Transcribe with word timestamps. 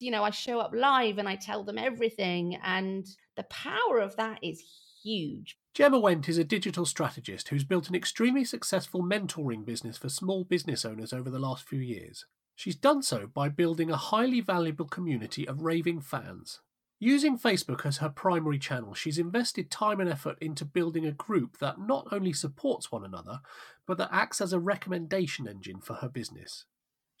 You 0.00 0.10
know, 0.10 0.24
I 0.24 0.30
show 0.30 0.58
up 0.58 0.72
live 0.74 1.18
and 1.18 1.28
I 1.28 1.36
tell 1.36 1.62
them 1.62 1.78
everything. 1.78 2.58
And 2.64 3.06
the 3.36 3.44
power 3.44 3.98
of 4.00 4.16
that 4.16 4.38
is 4.42 4.62
huge. 5.02 5.56
Gemma 5.74 6.00
Went 6.00 6.28
is 6.28 6.38
a 6.38 6.44
digital 6.44 6.84
strategist 6.84 7.48
who's 7.48 7.64
built 7.64 7.88
an 7.88 7.94
extremely 7.94 8.44
successful 8.44 9.02
mentoring 9.02 9.64
business 9.64 9.96
for 9.96 10.08
small 10.08 10.42
business 10.42 10.84
owners 10.84 11.12
over 11.12 11.30
the 11.30 11.38
last 11.38 11.68
few 11.68 11.80
years. 11.80 12.26
She's 12.56 12.74
done 12.74 13.02
so 13.02 13.26
by 13.32 13.48
building 13.48 13.90
a 13.90 13.96
highly 13.96 14.40
valuable 14.40 14.86
community 14.86 15.46
of 15.46 15.62
raving 15.62 16.00
fans. 16.00 16.60
Using 16.98 17.38
Facebook 17.38 17.86
as 17.86 17.98
her 17.98 18.10
primary 18.10 18.58
channel, 18.58 18.92
she's 18.92 19.16
invested 19.16 19.70
time 19.70 20.00
and 20.00 20.10
effort 20.10 20.36
into 20.42 20.66
building 20.66 21.06
a 21.06 21.12
group 21.12 21.56
that 21.58 21.80
not 21.80 22.08
only 22.12 22.34
supports 22.34 22.92
one 22.92 23.04
another, 23.04 23.40
but 23.86 23.96
that 23.96 24.10
acts 24.12 24.42
as 24.42 24.52
a 24.52 24.58
recommendation 24.58 25.48
engine 25.48 25.80
for 25.80 25.94
her 25.94 26.08
business. 26.10 26.66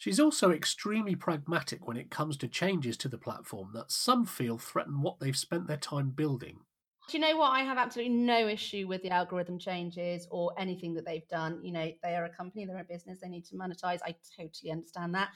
She's 0.00 0.18
also 0.18 0.50
extremely 0.50 1.14
pragmatic 1.14 1.86
when 1.86 1.98
it 1.98 2.10
comes 2.10 2.38
to 2.38 2.48
changes 2.48 2.96
to 2.96 3.08
the 3.10 3.18
platform 3.18 3.72
that 3.74 3.92
some 3.92 4.24
feel 4.24 4.56
threaten 4.56 5.02
what 5.02 5.20
they've 5.20 5.36
spent 5.36 5.66
their 5.66 5.76
time 5.76 6.08
building. 6.08 6.60
Do 7.10 7.18
you 7.18 7.20
know 7.20 7.36
what? 7.36 7.50
I 7.50 7.60
have 7.64 7.76
absolutely 7.76 8.14
no 8.14 8.48
issue 8.48 8.88
with 8.88 9.02
the 9.02 9.10
algorithm 9.10 9.58
changes 9.58 10.26
or 10.30 10.54
anything 10.56 10.94
that 10.94 11.04
they've 11.04 11.28
done. 11.28 11.60
You 11.62 11.72
know, 11.72 11.92
they 12.02 12.16
are 12.16 12.24
a 12.24 12.30
company, 12.30 12.64
they're 12.64 12.78
a 12.78 12.84
business, 12.84 13.18
they 13.20 13.28
need 13.28 13.44
to 13.48 13.56
monetize. 13.56 13.98
I 14.02 14.14
totally 14.38 14.72
understand 14.72 15.14
that. 15.16 15.28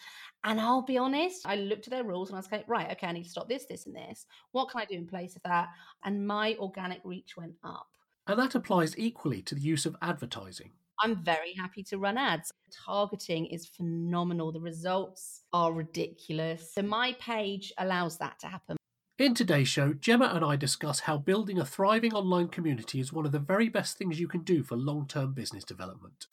And 0.45 0.59
I'll 0.59 0.81
be 0.81 0.97
honest, 0.97 1.45
I 1.45 1.57
looked 1.57 1.87
at 1.87 1.91
their 1.91 2.05
rules 2.05 2.31
and 2.31 2.37
I 2.37 2.39
was 2.39 2.51
like, 2.51 2.65
right, 2.67 2.91
okay, 2.93 3.09
I 3.09 3.13
need 3.13 3.25
to 3.25 3.29
stop 3.29 3.51
this, 3.51 3.67
this, 3.67 3.85
and 3.85 3.95
this. 3.95 4.25
What 4.53 4.71
can 4.71 4.81
I 4.81 4.87
do 4.87 4.95
in 4.95 5.07
place 5.07 5.37
of 5.37 5.43
that? 5.43 5.69
And 6.05 6.27
my 6.27 6.57
organic 6.59 7.03
reach 7.05 7.37
went 7.37 7.57
up. 7.63 7.89
And 8.27 8.39
that 8.39 8.55
applies 8.55 8.97
equally 8.97 9.43
to 9.43 9.55
the 9.55 9.61
use 9.61 9.85
of 9.85 9.95
advertising. 10.01 10.71
I'm 11.01 11.25
very 11.25 11.55
happy 11.55 11.83
to 11.85 11.99
run 11.99 12.17
ads. 12.17 12.53
Targeting 12.87 13.47
is 13.47 13.67
phenomenal. 13.67 14.53
The 14.53 14.61
results 14.61 15.43
are 15.53 15.73
ridiculous. 15.73 16.73
So 16.75 16.83
my 16.83 17.17
page 17.21 17.73
allows 17.79 18.19
that 18.19 18.39
to 18.41 18.47
happen. 18.47 18.77
In 19.19 19.35
today's 19.35 19.69
show, 19.69 19.93
Gemma 19.93 20.31
and 20.35 20.45
I 20.45 20.57
discuss 20.57 21.01
how 21.01 21.19
building 21.19 21.59
a 21.59 21.65
thriving 21.65 22.15
online 22.15 22.49
community 22.49 23.01
is 23.01 23.13
one 23.13 23.27
of 23.27 23.33
the 23.33 23.39
very 23.39 23.69
best 23.69 23.97
things 23.97 24.19
you 24.19 24.29
can 24.29 24.43
do 24.43 24.63
for 24.63 24.77
long 24.77 25.07
term 25.07 25.33
business 25.33 25.65
development. 25.65 26.27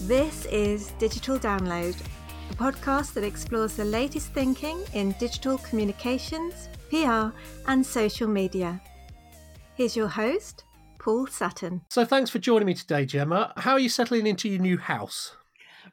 This 0.00 0.46
is 0.46 0.92
Digital 0.98 1.38
Download, 1.38 1.96
a 2.52 2.54
podcast 2.54 3.14
that 3.14 3.24
explores 3.24 3.74
the 3.74 3.84
latest 3.84 4.32
thinking 4.32 4.82
in 4.92 5.12
digital 5.12 5.58
communications, 5.58 6.68
PR, 6.90 7.34
and 7.66 7.84
social 7.84 8.28
media. 8.28 8.80
Here's 9.74 9.96
your 9.96 10.08
host, 10.08 10.64
Paul 10.98 11.26
Sutton. 11.26 11.80
So, 11.90 12.04
thanks 12.04 12.30
for 12.30 12.38
joining 12.38 12.66
me 12.66 12.74
today, 12.74 13.06
Gemma. 13.06 13.52
How 13.56 13.72
are 13.72 13.78
you 13.78 13.88
settling 13.88 14.26
into 14.26 14.48
your 14.48 14.60
new 14.60 14.76
house? 14.76 15.36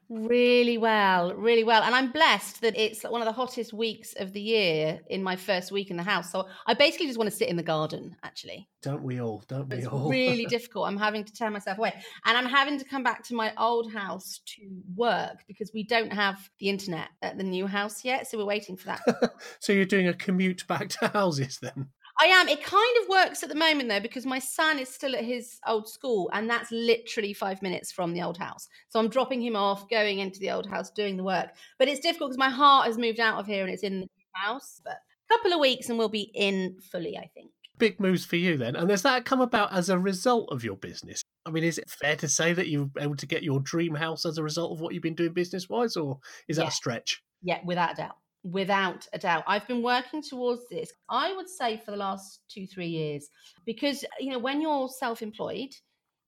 Really 0.09 0.79
well, 0.79 1.35
really 1.35 1.63
well. 1.63 1.83
And 1.83 1.93
I'm 1.93 2.11
blessed 2.11 2.61
that 2.61 2.75
it's 2.75 3.03
one 3.03 3.21
of 3.21 3.25
the 3.25 3.31
hottest 3.31 3.73
weeks 3.73 4.15
of 4.17 4.33
the 4.33 4.41
year 4.41 5.01
in 5.07 5.21
my 5.21 5.35
first 5.35 5.71
week 5.71 5.91
in 5.91 5.97
the 5.97 6.03
house. 6.03 6.31
So 6.31 6.47
I 6.65 6.73
basically 6.73 7.05
just 7.05 7.19
want 7.19 7.29
to 7.29 7.35
sit 7.35 7.47
in 7.47 7.55
the 7.55 7.63
garden, 7.63 8.15
actually. 8.23 8.67
Don't 8.81 9.03
we 9.03 9.21
all? 9.21 9.43
Don't 9.47 9.69
we 9.69 9.77
it's 9.77 9.87
all? 9.87 10.09
really 10.09 10.47
difficult. 10.47 10.87
I'm 10.87 10.97
having 10.97 11.23
to 11.25 11.31
tear 11.31 11.51
myself 11.51 11.77
away. 11.77 11.93
And 12.25 12.35
I'm 12.35 12.47
having 12.47 12.79
to 12.79 12.85
come 12.85 13.03
back 13.03 13.23
to 13.25 13.35
my 13.35 13.53
old 13.55 13.93
house 13.93 14.41
to 14.57 14.81
work 14.95 15.43
because 15.47 15.69
we 15.75 15.83
don't 15.83 16.11
have 16.11 16.49
the 16.57 16.69
internet 16.69 17.09
at 17.21 17.37
the 17.37 17.43
new 17.43 17.67
house 17.67 18.03
yet. 18.03 18.27
So 18.27 18.39
we're 18.39 18.45
waiting 18.45 18.77
for 18.77 18.87
that. 18.87 19.01
so 19.59 19.73
you're 19.73 19.85
doing 19.85 20.07
a 20.07 20.13
commute 20.15 20.65
back 20.67 20.89
to 20.89 21.07
houses 21.09 21.59
then? 21.61 21.89
I 22.21 22.25
am. 22.25 22.49
It 22.49 22.61
kind 22.61 22.97
of 23.01 23.07
works 23.07 23.43
at 23.43 23.49
the 23.49 23.55
moment 23.55 23.87
though, 23.87 24.01
because 24.01 24.25
my 24.25 24.39
son 24.39 24.77
is 24.77 24.89
still 24.89 25.15
at 25.15 25.23
his 25.23 25.59
old 25.65 25.87
school, 25.87 26.29
and 26.33 26.49
that's 26.49 26.69
literally 26.69 27.33
five 27.33 27.61
minutes 27.61 27.91
from 27.93 28.13
the 28.13 28.21
old 28.21 28.37
house. 28.37 28.67
So 28.89 28.99
I'm 28.99 29.07
dropping 29.07 29.41
him 29.41 29.55
off, 29.55 29.89
going 29.89 30.19
into 30.19 30.39
the 30.39 30.51
old 30.51 30.67
house, 30.67 30.91
doing 30.91 31.15
the 31.15 31.23
work. 31.23 31.49
But 31.77 31.87
it's 31.87 32.01
difficult 32.01 32.31
because 32.31 32.37
my 32.37 32.49
heart 32.49 32.87
has 32.87 32.97
moved 32.97 33.21
out 33.21 33.39
of 33.39 33.47
here 33.47 33.63
and 33.63 33.73
it's 33.73 33.83
in 33.83 34.01
the 34.01 34.07
house. 34.33 34.81
But 34.83 34.97
a 35.29 35.33
couple 35.33 35.53
of 35.53 35.61
weeks 35.61 35.87
and 35.87 35.97
we'll 35.97 36.09
be 36.09 36.31
in 36.33 36.77
fully, 36.91 37.17
I 37.17 37.29
think. 37.33 37.51
Big 37.77 38.01
moves 38.01 38.25
for 38.25 38.35
you 38.35 38.57
then. 38.57 38.75
And 38.75 38.89
has 38.89 39.03
that 39.03 39.23
come 39.23 39.39
about 39.39 39.71
as 39.71 39.87
a 39.87 39.97
result 39.97 40.49
of 40.51 40.65
your 40.65 40.75
business? 40.75 41.23
I 41.45 41.51
mean, 41.51 41.63
is 41.63 41.77
it 41.77 41.89
fair 41.89 42.17
to 42.17 42.27
say 42.27 42.51
that 42.51 42.67
you 42.67 42.91
were 42.93 43.01
able 43.01 43.15
to 43.15 43.25
get 43.25 43.43
your 43.43 43.61
dream 43.61 43.95
house 43.95 44.25
as 44.25 44.37
a 44.37 44.43
result 44.43 44.73
of 44.73 44.81
what 44.81 44.93
you've 44.93 45.03
been 45.03 45.15
doing 45.15 45.31
business 45.31 45.69
wise, 45.69 45.95
or 45.95 46.19
is 46.49 46.57
that 46.57 46.63
yeah. 46.63 46.67
a 46.67 46.71
stretch? 46.71 47.23
Yeah, 47.41 47.59
without 47.63 47.93
a 47.93 47.95
doubt 47.95 48.17
without 48.43 49.07
a 49.13 49.19
doubt. 49.19 49.43
I've 49.47 49.67
been 49.67 49.83
working 49.83 50.21
towards 50.21 50.67
this, 50.69 50.91
I 51.09 51.33
would 51.35 51.49
say, 51.49 51.77
for 51.77 51.91
the 51.91 51.97
last 51.97 52.41
two, 52.49 52.65
three 52.65 52.87
years, 52.87 53.29
because, 53.65 54.03
you 54.19 54.31
know, 54.31 54.39
when 54.39 54.61
you're 54.61 54.89
self 54.89 55.21
employed, 55.21 55.69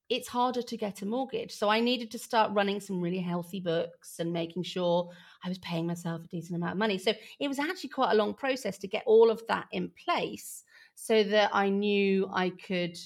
it's 0.09 0.27
harder 0.27 0.61
to 0.61 0.75
get 0.75 1.01
a 1.01 1.05
mortgage. 1.05 1.53
So 1.53 1.69
I 1.69 1.79
needed 1.79 2.11
to 2.11 2.19
start 2.19 2.51
running 2.53 2.81
some 2.81 3.00
really 3.00 3.19
healthy 3.19 3.61
books 3.61 4.19
and 4.19 4.33
making 4.33 4.63
sure 4.63 5.09
I 5.45 5.47
was 5.47 5.57
paying 5.59 5.88
myself 5.88 6.21
a 6.25 6.27
decent 6.27 6.57
amount 6.57 6.73
of 6.73 6.77
money. 6.77 6.97
So 6.97 7.13
it 7.39 7.47
was 7.47 7.59
actually 7.59 7.91
quite 7.91 8.11
a 8.11 8.16
long 8.16 8.33
process 8.33 8.77
to 8.79 8.89
get 8.89 9.03
all 9.05 9.31
of 9.31 9.41
that 9.47 9.67
in 9.71 9.89
place 10.05 10.63
so 10.95 11.23
that 11.23 11.51
I 11.53 11.69
knew 11.69 12.29
I 12.33 12.50
could 12.50 12.97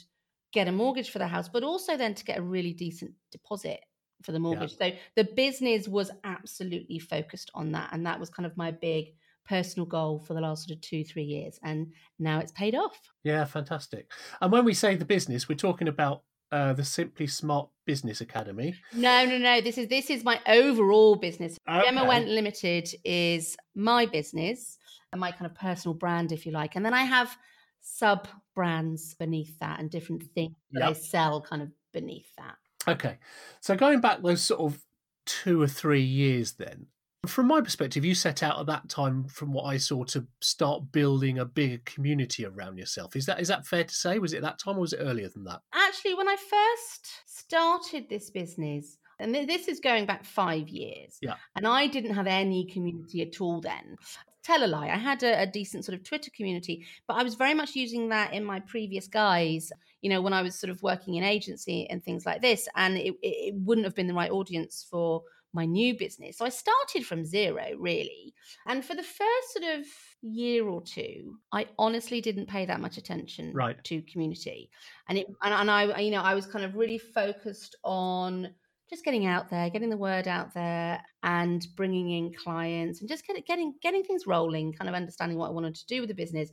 get 0.51 0.67
a 0.67 0.71
mortgage 0.71 1.11
for 1.11 1.19
the 1.19 1.27
house, 1.27 1.47
but 1.47 1.61
also 1.61 1.95
then 1.95 2.15
to 2.15 2.25
get 2.25 2.39
a 2.39 2.41
really 2.41 2.73
decent 2.73 3.11
deposit 3.31 3.81
for 4.23 4.31
the 4.31 4.39
mortgage. 4.39 4.75
Yeah. 4.79 4.89
So 4.89 4.95
the 5.15 5.23
business 5.35 5.87
was 5.87 6.11
absolutely 6.23 6.99
focused 6.99 7.51
on 7.53 7.71
that. 7.73 7.89
And 7.91 8.05
that 8.05 8.19
was 8.19 8.29
kind 8.29 8.45
of 8.45 8.55
my 8.57 8.71
big 8.71 9.13
personal 9.47 9.85
goal 9.85 10.19
for 10.19 10.33
the 10.33 10.41
last 10.41 10.67
sort 10.67 10.75
of 10.75 10.81
two, 10.81 11.03
three 11.03 11.23
years. 11.23 11.59
And 11.63 11.93
now 12.19 12.39
it's 12.39 12.51
paid 12.51 12.75
off. 12.75 12.99
Yeah, 13.23 13.45
fantastic. 13.45 14.11
And 14.41 14.51
when 14.51 14.65
we 14.65 14.73
say 14.73 14.95
the 14.95 15.05
business, 15.05 15.47
we're 15.47 15.55
talking 15.55 15.87
about 15.87 16.23
uh, 16.51 16.73
the 16.73 16.83
Simply 16.83 17.27
Smart 17.27 17.69
Business 17.85 18.21
Academy. 18.21 18.75
No, 18.93 19.25
no, 19.25 19.37
no. 19.37 19.61
This 19.61 19.77
is 19.77 19.87
this 19.87 20.09
is 20.09 20.23
my 20.23 20.39
overall 20.47 21.15
business. 21.15 21.57
Okay. 21.69 21.85
Gemma 21.85 22.05
Went 22.05 22.27
Limited 22.27 22.89
is 23.03 23.57
my 23.75 24.05
business 24.05 24.77
and 25.11 25.19
my 25.19 25.31
kind 25.31 25.45
of 25.45 25.55
personal 25.55 25.93
brand, 25.95 26.31
if 26.31 26.45
you 26.45 26.51
like. 26.51 26.75
And 26.75 26.85
then 26.85 26.93
I 26.93 27.03
have 27.03 27.35
sub 27.81 28.27
brands 28.55 29.15
beneath 29.15 29.57
that 29.59 29.79
and 29.79 29.89
different 29.89 30.23
things 30.33 30.55
that. 30.71 30.83
I 30.83 30.93
sell 30.93 31.41
kind 31.41 31.61
of 31.61 31.69
beneath 31.93 32.29
that. 32.37 32.55
Okay. 32.87 33.17
So 33.61 33.75
going 33.75 34.01
back 34.01 34.21
those 34.21 34.43
sort 34.43 34.61
of 34.61 34.81
two 35.25 35.61
or 35.61 35.67
three 35.67 36.03
years 36.03 36.53
then, 36.53 36.87
from 37.25 37.47
my 37.47 37.61
perspective, 37.61 38.05
you 38.05 38.13
set 38.13 38.43
out 38.43 38.59
at 38.59 38.67
that 38.67 38.89
time, 38.89 39.25
from 39.25 39.51
what 39.51 39.63
I 39.63 39.77
saw, 39.77 40.03
to 40.05 40.27
start 40.41 40.91
building 40.91 41.39
a 41.39 41.45
bigger 41.45 41.81
community 41.85 42.45
around 42.45 42.77
yourself. 42.77 43.15
Is 43.15 43.25
that 43.25 43.39
is 43.39 43.47
that 43.47 43.65
fair 43.65 43.83
to 43.83 43.93
say? 43.93 44.19
Was 44.19 44.33
it 44.33 44.41
that 44.41 44.59
time 44.59 44.77
or 44.77 44.81
was 44.81 44.93
it 44.93 44.99
earlier 45.01 45.29
than 45.29 45.43
that? 45.45 45.61
Actually, 45.73 46.13
when 46.15 46.27
I 46.27 46.35
first 46.35 47.09
started 47.25 48.09
this 48.09 48.29
business, 48.29 48.97
and 49.19 49.33
this 49.33 49.67
is 49.67 49.79
going 49.79 50.05
back 50.05 50.25
five 50.25 50.69
years, 50.69 51.17
yeah, 51.21 51.35
and 51.55 51.65
I 51.65 51.87
didn't 51.87 52.13
have 52.13 52.27
any 52.27 52.65
community 52.65 53.21
at 53.21 53.41
all 53.41 53.61
then 53.61 53.97
tell 54.45 54.63
a 54.63 54.67
lie. 54.67 54.89
I 54.89 54.97
had 54.97 55.23
a, 55.23 55.41
a, 55.41 55.47
decent 55.47 55.85
sort 55.85 55.97
of 55.97 56.03
Twitter 56.03 56.29
community, 56.35 56.85
but 57.07 57.15
I 57.15 57.23
was 57.23 57.33
very 57.33 57.55
much 57.55 57.75
using 57.75 58.09
that 58.09 58.31
in 58.31 58.43
my 58.43 58.59
previous 58.59 59.07
guise, 59.07 59.71
you 60.05 60.09
know, 60.11 60.21
when 60.21 60.33
I 60.33 60.43
was 60.43 60.53
sort 60.53 60.69
of 60.69 60.83
working 60.83 61.15
in 61.15 61.23
agency 61.23 61.87
and 61.89 62.03
things 62.03 62.27
like 62.27 62.39
this. 62.39 62.67
And 62.75 62.95
it, 62.95 63.15
it 63.23 63.55
wouldn't 63.55 63.85
have 63.85 63.95
been 63.95 64.05
the 64.05 64.13
right 64.13 64.29
audience 64.29 64.85
for 64.87 65.23
my 65.51 65.65
new 65.65 65.97
business. 65.97 66.37
So 66.37 66.45
I 66.45 66.49
started 66.49 67.07
from 67.07 67.25
zero, 67.25 67.65
really. 67.79 68.35
And 68.67 68.85
for 68.85 68.93
the 68.93 69.01
first 69.01 69.53
sort 69.53 69.79
of 69.79 69.85
year 70.21 70.67
or 70.67 70.83
two, 70.83 71.39
I 71.51 71.65
honestly 71.79 72.21
didn't 72.21 72.47
pay 72.47 72.67
that 72.67 72.81
much 72.81 72.97
attention 72.97 73.51
right. 73.55 73.83
to 73.85 74.03
community. 74.03 74.69
And 75.09 75.17
it 75.17 75.25
and, 75.41 75.55
and 75.55 75.71
I, 75.71 75.99
you 76.01 76.11
know, 76.11 76.21
I 76.21 76.35
was 76.35 76.45
kind 76.45 76.63
of 76.63 76.75
really 76.75 76.99
focused 76.99 77.75
on 77.83 78.49
just 78.89 79.03
getting 79.03 79.25
out 79.25 79.49
there, 79.49 79.69
getting 79.69 79.89
the 79.89 79.97
word 79.97 80.27
out 80.27 80.53
there, 80.53 81.01
and 81.23 81.67
bringing 81.75 82.11
in 82.11 82.33
clients, 82.33 82.99
and 82.99 83.09
just 83.09 83.25
getting 83.25 83.73
getting 83.81 84.03
things 84.03 84.27
rolling. 84.27 84.73
Kind 84.73 84.89
of 84.89 84.95
understanding 84.95 85.37
what 85.37 85.47
I 85.47 85.53
wanted 85.53 85.75
to 85.75 85.85
do 85.87 86.01
with 86.01 86.09
the 86.09 86.15
business, 86.15 86.49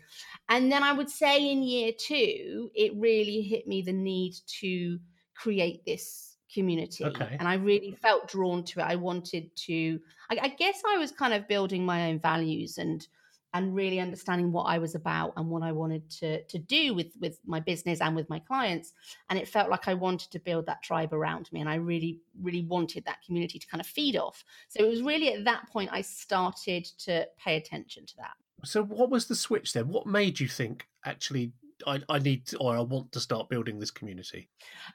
and 0.48 0.70
then 0.70 0.82
I 0.82 0.92
would 0.92 1.10
say 1.10 1.50
in 1.50 1.62
year 1.62 1.92
two, 1.96 2.70
it 2.74 2.92
really 2.96 3.42
hit 3.42 3.66
me 3.66 3.82
the 3.82 3.92
need 3.92 4.34
to 4.60 4.98
create 5.34 5.84
this 5.84 6.36
community, 6.52 7.04
okay. 7.04 7.36
and 7.38 7.48
I 7.48 7.54
really 7.54 7.96
felt 8.02 8.28
drawn 8.28 8.64
to 8.64 8.80
it. 8.80 8.84
I 8.84 8.96
wanted 8.96 9.54
to. 9.66 10.00
I, 10.30 10.38
I 10.42 10.48
guess 10.48 10.82
I 10.86 10.98
was 10.98 11.12
kind 11.12 11.34
of 11.34 11.48
building 11.48 11.84
my 11.84 12.10
own 12.10 12.18
values 12.18 12.78
and 12.78 13.06
and 13.54 13.74
really 13.74 14.00
understanding 14.00 14.50
what 14.50 14.64
I 14.64 14.78
was 14.78 14.94
about 14.94 15.34
and 15.36 15.48
what 15.48 15.62
I 15.62 15.72
wanted 15.72 16.08
to 16.20 16.42
to 16.44 16.58
do 16.58 16.94
with 16.94 17.12
with 17.20 17.38
my 17.46 17.60
business 17.60 18.00
and 18.00 18.16
with 18.16 18.28
my 18.30 18.38
clients. 18.38 18.92
And 19.28 19.38
it 19.38 19.48
felt 19.48 19.70
like 19.70 19.88
I 19.88 19.94
wanted 19.94 20.30
to 20.32 20.38
build 20.38 20.66
that 20.66 20.82
tribe 20.82 21.12
around 21.12 21.50
me, 21.52 21.60
and 21.60 21.68
I 21.68 21.76
really 21.76 22.20
really 22.40 22.62
wanted 22.62 23.04
that 23.04 23.22
community 23.24 23.58
to 23.58 23.66
kind 23.66 23.80
of 23.80 23.86
feed 23.86 24.16
off. 24.16 24.44
So 24.68 24.84
it 24.84 24.88
was 24.88 25.02
really 25.02 25.32
at 25.34 25.44
that 25.44 25.68
point 25.70 25.90
I 25.92 26.02
started 26.02 26.84
to 27.00 27.26
pay 27.38 27.56
attention 27.56 28.06
to 28.06 28.16
that. 28.16 28.34
So 28.64 28.84
what 28.84 29.10
was 29.10 29.26
the 29.26 29.34
switch 29.34 29.72
then? 29.72 29.88
What 29.88 30.06
made 30.06 30.38
you 30.38 30.48
think 30.48 30.86
actually 31.04 31.52
I, 31.86 32.00
I 32.08 32.18
need 32.18 32.46
to, 32.46 32.58
or 32.58 32.76
I 32.76 32.80
want 32.80 33.12
to 33.12 33.20
start 33.20 33.48
building 33.48 33.78
this 33.78 33.90
community? 33.90 34.48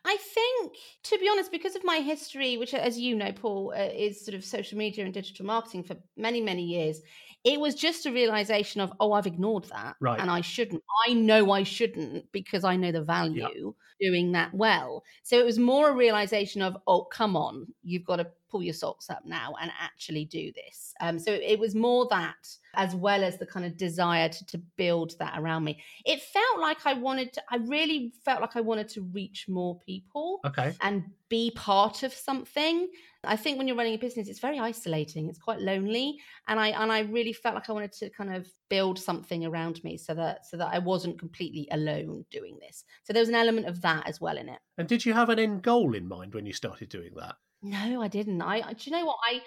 I 0.06 0.18
think, 0.18 0.74
to 1.04 1.18
be 1.18 1.30
honest, 1.30 1.52
because 1.52 1.76
of 1.76 1.84
my 1.84 1.98
history, 1.98 2.58
which, 2.58 2.74
as 2.74 2.98
you 2.98 3.16
know, 3.16 3.32
Paul, 3.32 3.74
uh, 3.76 3.90
is 3.94 4.24
sort 4.24 4.36
of 4.36 4.44
social 4.44 4.78
media 4.78 5.06
and 5.06 5.14
digital 5.14 5.46
marketing 5.46 5.84
for 5.84 5.98
many, 6.16 6.42
many 6.42 6.64
years, 6.64 7.02
it 7.48 7.62
was 7.62 7.76
just 7.76 8.06
a 8.06 8.12
realization 8.12 8.82
of, 8.82 8.92
oh, 9.00 9.14
I've 9.14 9.26
ignored 9.26 9.64
that. 9.72 9.96
Right. 10.02 10.20
And 10.20 10.30
I 10.30 10.42
shouldn't. 10.42 10.84
I 11.08 11.14
know 11.14 11.52
I 11.52 11.64
shouldn't 11.64 12.30
because 12.34 12.66
I 12.66 12.76
know 12.76 12.92
the 12.92 13.02
value 13.02 13.74
doing 14.02 14.34
that 14.34 14.54
well. 14.54 15.06
So 15.24 15.40
it 15.40 15.46
was 15.46 15.58
more 15.58 15.90
a 15.90 15.96
realization 15.96 16.62
of, 16.62 16.76
oh, 16.88 17.06
come 17.06 17.38
on, 17.38 17.68
you've 17.84 18.04
got 18.04 18.18
to 18.18 18.28
pull 18.50 18.64
your 18.64 18.74
socks 18.74 19.10
up 19.10 19.26
now 19.26 19.54
and 19.62 19.72
actually 19.80 20.26
do 20.26 20.52
this. 20.54 20.94
Um, 21.00 21.20
so 21.20 21.32
it 21.34 21.60
was 21.60 21.76
more 21.76 22.08
that 22.10 22.48
as 22.76 22.96
well 22.96 23.24
as 23.24 23.38
the 23.38 23.46
kind 23.46 23.66
of 23.66 23.76
desire 23.78 24.30
to, 24.30 24.46
to 24.48 24.58
build 24.78 25.14
that 25.20 25.38
around 25.40 25.64
me. 25.64 25.82
It 26.06 26.22
felt 26.22 26.60
like 26.60 26.86
I 26.86 26.94
wanted 26.94 27.34
to, 27.34 27.44
I 27.50 27.58
really 27.58 28.14
felt 28.24 28.42
like 28.42 28.56
I 28.56 28.62
wanted 28.62 28.90
to 28.90 29.02
reach 29.02 29.48
more 29.50 29.80
people 29.80 30.40
Okay. 30.46 30.74
and 30.82 31.04
be 31.30 31.52
part 31.56 32.04
of 32.04 32.14
something. 32.14 32.88
I 33.24 33.36
think 33.36 33.58
when 33.58 33.68
you're 33.68 33.76
running 33.76 33.96
a 33.96 33.98
business, 33.98 34.30
it's 34.30 34.40
very 34.40 34.60
isolating. 34.60 35.28
It's 35.28 35.40
quite 35.40 35.60
lonely, 35.60 36.18
and 36.48 36.60
I 36.60 36.68
and 36.70 36.92
I 36.92 37.00
really 37.00 37.34
felt 37.34 37.56
like 37.56 37.70
I 37.70 37.74
wanted 37.74 37.92
to 37.94 38.10
kind 38.12 38.34
of 38.34 38.48
build 38.70 38.98
something 38.98 39.46
around 39.46 39.84
me 39.84 39.98
so 39.98 40.14
that 40.14 40.46
so 40.46 40.56
that 40.58 40.70
I 40.74 40.80
wasn't 40.80 41.20
completely 41.20 41.68
alone 41.72 42.26
doing 42.32 42.58
this. 42.62 42.86
So 43.04 43.12
there 43.12 43.22
was 43.22 43.28
an 43.28 43.36
element 43.36 43.68
of 43.68 43.82
that 43.82 44.08
as 44.08 44.22
well 44.22 44.38
in 44.38 44.48
it. 44.48 44.60
And 44.78 44.88
did 44.88 45.06
you 45.06 45.14
have 45.14 45.30
an 45.30 45.40
end 45.40 45.64
goal 45.64 45.96
in 45.96 46.08
mind 46.08 46.34
when 46.34 46.46
you 46.46 46.54
started 46.54 46.88
doing 46.90 47.12
that? 47.18 47.36
No, 47.62 48.02
I 48.02 48.08
didn't. 48.08 48.42
I 48.42 48.74
do 48.74 48.90
you 48.90 48.96
know 48.96 49.06
what 49.06 49.18
I 49.24 49.42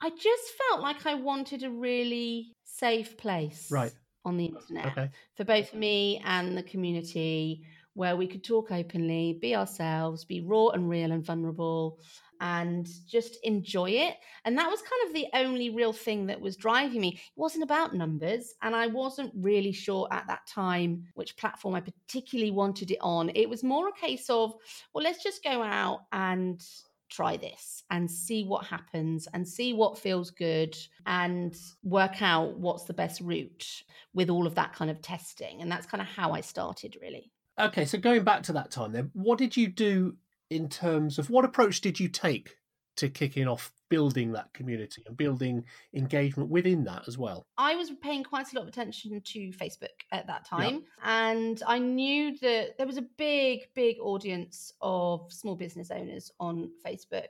I 0.00 0.10
just 0.10 0.52
felt 0.52 0.80
like 0.80 1.04
I 1.06 1.14
wanted 1.14 1.62
a 1.62 1.70
really 1.70 2.56
safe 2.64 3.18
place 3.18 3.70
Right. 3.70 3.94
on 4.24 4.36
the 4.38 4.46
internet 4.46 4.96
Okay. 4.96 5.10
for 5.36 5.44
both 5.44 5.74
me 5.74 6.18
and 6.24 6.56
the 6.56 6.62
community 6.62 7.66
where 7.94 8.16
we 8.16 8.26
could 8.26 8.44
talk 8.44 8.70
openly, 8.70 9.34
be 9.42 9.54
ourselves, 9.54 10.24
be 10.24 10.40
raw 10.40 10.68
and 10.68 10.88
real 10.88 11.12
and 11.12 11.24
vulnerable, 11.24 11.98
and 12.40 12.88
just 13.06 13.36
enjoy 13.44 13.90
it. 13.90 14.16
And 14.44 14.56
that 14.56 14.70
was 14.70 14.80
kind 14.80 15.06
of 15.08 15.12
the 15.12 15.26
only 15.34 15.68
real 15.70 15.92
thing 15.92 16.26
that 16.26 16.40
was 16.40 16.56
driving 16.56 17.00
me. 17.00 17.14
It 17.16 17.20
wasn't 17.36 17.64
about 17.64 17.94
numbers, 17.94 18.54
and 18.62 18.74
I 18.74 18.86
wasn't 18.86 19.34
really 19.36 19.72
sure 19.72 20.08
at 20.12 20.26
that 20.28 20.46
time 20.46 21.08
which 21.14 21.36
platform 21.36 21.74
I 21.74 21.80
particularly 21.82 22.52
wanted 22.52 22.90
it 22.90 22.98
on. 23.02 23.30
It 23.34 23.50
was 23.50 23.62
more 23.64 23.88
a 23.88 23.92
case 23.92 24.30
of, 24.30 24.54
well, 24.94 25.04
let's 25.04 25.22
just 25.22 25.44
go 25.44 25.62
out 25.62 26.06
and 26.12 26.64
try 27.10 27.36
this 27.36 27.82
and 27.90 28.10
see 28.10 28.44
what 28.44 28.64
happens 28.66 29.28
and 29.34 29.46
see 29.46 29.72
what 29.72 29.98
feels 29.98 30.30
good 30.30 30.76
and 31.06 31.56
work 31.82 32.22
out 32.22 32.58
what's 32.58 32.84
the 32.84 32.94
best 32.94 33.20
route 33.20 33.82
with 34.14 34.30
all 34.30 34.46
of 34.46 34.54
that 34.54 34.72
kind 34.72 34.90
of 34.90 35.02
testing. 35.02 35.60
And 35.60 35.70
that's 35.70 35.86
kind 35.86 36.00
of 36.00 36.06
how 36.06 36.32
I 36.32 36.40
started, 36.40 36.96
really. 37.02 37.30
Okay. 37.58 37.84
So 37.84 37.98
going 37.98 38.24
back 38.24 38.44
to 38.44 38.52
that 38.54 38.70
time, 38.70 38.92
then, 38.92 39.10
what 39.12 39.38
did 39.38 39.56
you 39.56 39.68
do 39.68 40.16
in 40.48 40.68
terms 40.68 41.18
of 41.18 41.30
what 41.30 41.44
approach 41.44 41.80
did 41.80 42.00
you 42.00 42.08
take 42.08 42.56
to 43.00 43.08
kicking 43.08 43.48
off 43.48 43.72
building 43.88 44.32
that 44.32 44.52
community 44.52 45.02
and 45.06 45.16
building 45.16 45.64
engagement 45.94 46.48
within 46.48 46.84
that 46.84 47.06
as 47.08 47.18
well? 47.18 47.46
I 47.58 47.74
was 47.74 47.90
paying 48.02 48.24
quite 48.24 48.52
a 48.52 48.56
lot 48.56 48.62
of 48.62 48.68
attention 48.68 49.20
to 49.20 49.38
Facebook 49.50 49.88
at 50.12 50.26
that 50.26 50.46
time. 50.46 50.84
And 51.04 51.62
I 51.66 51.78
knew 51.78 52.38
that 52.38 52.78
there 52.78 52.86
was 52.86 52.98
a 52.98 53.06
big, 53.16 53.68
big 53.74 53.96
audience 54.00 54.72
of 54.80 55.32
small 55.32 55.56
business 55.56 55.90
owners 55.90 56.30
on 56.38 56.70
Facebook. 56.86 57.28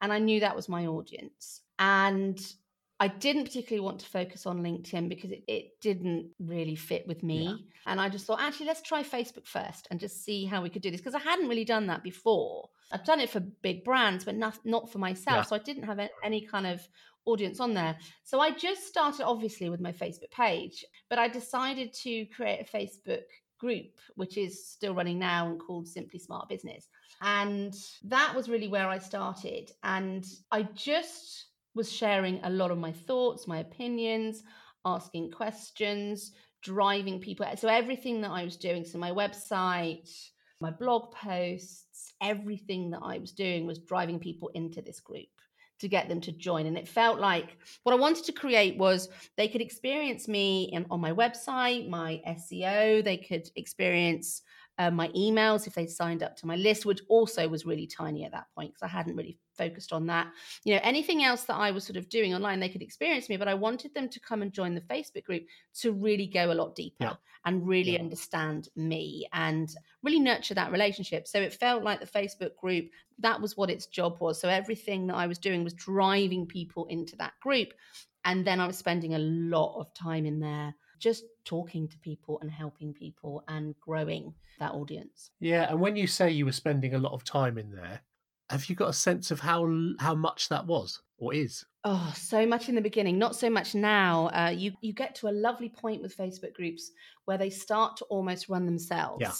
And 0.00 0.12
I 0.12 0.18
knew 0.18 0.40
that 0.40 0.54
was 0.54 0.68
my 0.68 0.86
audience. 0.86 1.62
And 1.78 2.40
I 3.00 3.08
didn't 3.08 3.44
particularly 3.44 3.84
want 3.84 3.98
to 4.00 4.06
focus 4.06 4.46
on 4.46 4.62
LinkedIn 4.62 5.08
because 5.08 5.32
it, 5.32 5.42
it 5.48 5.80
didn't 5.80 6.30
really 6.38 6.76
fit 6.76 7.06
with 7.08 7.22
me. 7.22 7.46
Yeah. 7.46 7.56
And 7.86 8.00
I 8.00 8.08
just 8.08 8.26
thought, 8.26 8.40
actually, 8.40 8.66
let's 8.66 8.82
try 8.82 9.02
Facebook 9.02 9.46
first 9.46 9.88
and 9.90 9.98
just 9.98 10.24
see 10.24 10.44
how 10.44 10.62
we 10.62 10.70
could 10.70 10.82
do 10.82 10.90
this 10.90 11.00
because 11.00 11.14
I 11.14 11.18
hadn't 11.18 11.48
really 11.48 11.64
done 11.64 11.86
that 11.88 12.04
before. 12.04 12.68
I've 12.92 13.04
done 13.04 13.20
it 13.20 13.30
for 13.30 13.40
big 13.40 13.82
brands, 13.82 14.24
but 14.24 14.36
not, 14.36 14.58
not 14.64 14.92
for 14.92 14.98
myself. 14.98 15.36
Yeah. 15.36 15.42
So 15.42 15.56
I 15.56 15.58
didn't 15.58 15.84
have 15.84 15.98
any 16.22 16.42
kind 16.42 16.66
of 16.66 16.86
audience 17.24 17.58
on 17.58 17.74
there. 17.74 17.96
So 18.24 18.40
I 18.40 18.50
just 18.50 18.86
started, 18.86 19.24
obviously, 19.24 19.68
with 19.68 19.80
my 19.80 19.92
Facebook 19.92 20.30
page, 20.30 20.84
but 21.08 21.18
I 21.18 21.28
decided 21.28 21.92
to 22.02 22.26
create 22.26 22.60
a 22.60 22.76
Facebook 22.76 23.22
group, 23.58 23.98
which 24.16 24.36
is 24.36 24.66
still 24.66 24.94
running 24.94 25.18
now 25.18 25.48
and 25.48 25.60
called 25.60 25.88
Simply 25.88 26.18
Smart 26.18 26.48
Business. 26.48 26.88
And 27.20 27.74
that 28.04 28.34
was 28.34 28.48
really 28.48 28.68
where 28.68 28.88
I 28.88 28.98
started. 28.98 29.70
And 29.82 30.24
I 30.50 30.64
just 30.74 31.46
was 31.74 31.90
sharing 31.90 32.40
a 32.42 32.50
lot 32.50 32.70
of 32.70 32.78
my 32.78 32.92
thoughts, 32.92 33.48
my 33.48 33.58
opinions, 33.58 34.42
asking 34.84 35.30
questions, 35.30 36.32
driving 36.62 37.20
people. 37.20 37.46
So 37.56 37.68
everything 37.68 38.20
that 38.22 38.30
I 38.30 38.44
was 38.44 38.56
doing, 38.56 38.84
so 38.84 38.98
my 38.98 39.10
website, 39.10 40.08
my 40.60 40.70
blog 40.70 41.12
posts, 41.12 42.12
everything 42.22 42.90
that 42.90 43.00
I 43.02 43.18
was 43.18 43.32
doing 43.32 43.66
was 43.66 43.78
driving 43.80 44.18
people 44.18 44.50
into 44.54 44.80
this 44.80 45.00
group 45.00 45.26
to 45.80 45.88
get 45.88 46.08
them 46.08 46.20
to 46.20 46.32
join. 46.32 46.66
And 46.66 46.78
it 46.78 46.86
felt 46.86 47.18
like 47.18 47.56
what 47.82 47.92
I 47.92 47.98
wanted 47.98 48.24
to 48.26 48.32
create 48.32 48.78
was 48.78 49.08
they 49.36 49.48
could 49.48 49.60
experience 49.60 50.28
me 50.28 50.70
in, 50.72 50.86
on 50.90 51.00
my 51.00 51.12
website, 51.12 51.88
my 51.88 52.22
SEO, 52.28 53.02
they 53.02 53.16
could 53.16 53.48
experience 53.56 54.42
uh, 54.78 54.90
my 54.90 55.08
emails 55.08 55.66
if 55.66 55.74
they 55.74 55.86
signed 55.86 56.22
up 56.22 56.36
to 56.36 56.46
my 56.46 56.56
list, 56.56 56.86
which 56.86 57.00
also 57.08 57.48
was 57.48 57.66
really 57.66 57.86
tiny 57.86 58.24
at 58.24 58.32
that 58.32 58.46
point 58.54 58.70
because 58.70 58.82
I 58.82 58.88
hadn't 58.88 59.16
really 59.16 59.38
focused 59.52 59.92
on 59.92 60.06
that. 60.06 60.32
You 60.64 60.74
know, 60.74 60.80
anything 60.82 61.22
else 61.24 61.44
that 61.44 61.56
I 61.56 61.70
was 61.70 61.84
sort 61.84 61.96
of 61.96 62.08
doing 62.08 62.34
online, 62.34 62.58
they 62.58 62.68
could 62.70 62.82
experience 62.82 63.28
me, 63.28 63.36
but 63.36 63.48
I 63.48 63.54
wanted 63.54 63.92
them 63.94 64.08
to 64.08 64.20
come 64.20 64.42
and 64.42 64.52
join 64.52 64.74
the 64.74 64.80
Facebook 64.80 65.24
group 65.24 65.44
to 65.80 65.92
really 65.92 66.26
go 66.26 66.52
a 66.52 66.54
lot 66.54 66.74
deeper 66.74 67.04
Yeah. 67.04 67.16
and 67.44 67.66
really 67.68 67.92
Yeah. 67.92 68.00
understand 68.00 68.68
me 68.74 69.28
and 69.32 69.74
really 70.02 70.20
nurture 70.20 70.54
that 70.54 70.72
relationship. 70.72 71.28
So 71.28 71.40
it 71.40 71.52
felt 71.52 71.82
like 71.82 72.00
the 72.00 72.06
Facebook 72.06 72.56
group, 72.56 72.90
that 73.18 73.40
was 73.40 73.56
what 73.56 73.70
its 73.70 73.86
job 73.86 74.20
was. 74.20 74.40
So 74.40 74.48
everything 74.48 75.06
that 75.08 75.16
I 75.16 75.26
was 75.26 75.38
doing 75.38 75.64
was 75.64 75.74
driving 75.74 76.46
people 76.46 76.86
into 76.86 77.14
that 77.16 77.34
group. 77.40 77.74
And 78.24 78.46
then 78.46 78.60
I 78.60 78.66
was 78.66 78.76
spending 78.76 79.14
a 79.14 79.18
lot 79.18 79.78
of 79.80 79.92
time 79.94 80.26
in 80.26 80.40
there 80.40 80.74
just 80.98 81.24
talking 81.44 81.88
to 81.88 81.98
people 81.98 82.38
and 82.40 82.50
helping 82.50 82.94
people 82.94 83.42
and 83.48 83.74
growing 83.80 84.32
that 84.60 84.72
audience. 84.72 85.30
Yeah, 85.40 85.68
and 85.68 85.80
when 85.80 85.96
you 85.96 86.06
say 86.06 86.30
you 86.30 86.44
were 86.44 86.52
spending 86.52 86.94
a 86.94 86.98
lot 86.98 87.12
of 87.12 87.24
time 87.24 87.58
in 87.58 87.72
there, 87.72 88.02
have 88.48 88.66
you 88.66 88.76
got 88.76 88.90
a 88.90 88.94
sense 88.94 89.30
of 89.30 89.40
how 89.40 89.68
how 89.98 90.14
much 90.14 90.48
that 90.48 90.66
was 90.66 91.02
or 91.18 91.34
is? 91.34 91.64
Oh, 91.84 92.12
so 92.16 92.46
much 92.46 92.68
in 92.68 92.76
the 92.76 92.80
beginning, 92.80 93.18
not 93.18 93.34
so 93.34 93.50
much 93.50 93.74
now. 93.74 94.28
Uh, 94.28 94.50
you 94.50 94.72
you 94.82 94.92
get 94.92 95.16
to 95.16 95.28
a 95.28 95.30
lovely 95.32 95.68
point 95.68 96.00
with 96.00 96.16
Facebook 96.16 96.54
groups 96.54 96.92
where 97.24 97.36
they 97.36 97.50
start 97.50 97.96
to 97.96 98.04
almost 98.04 98.48
run 98.48 98.66
themselves. 98.66 99.20
Yeah. 99.20 99.32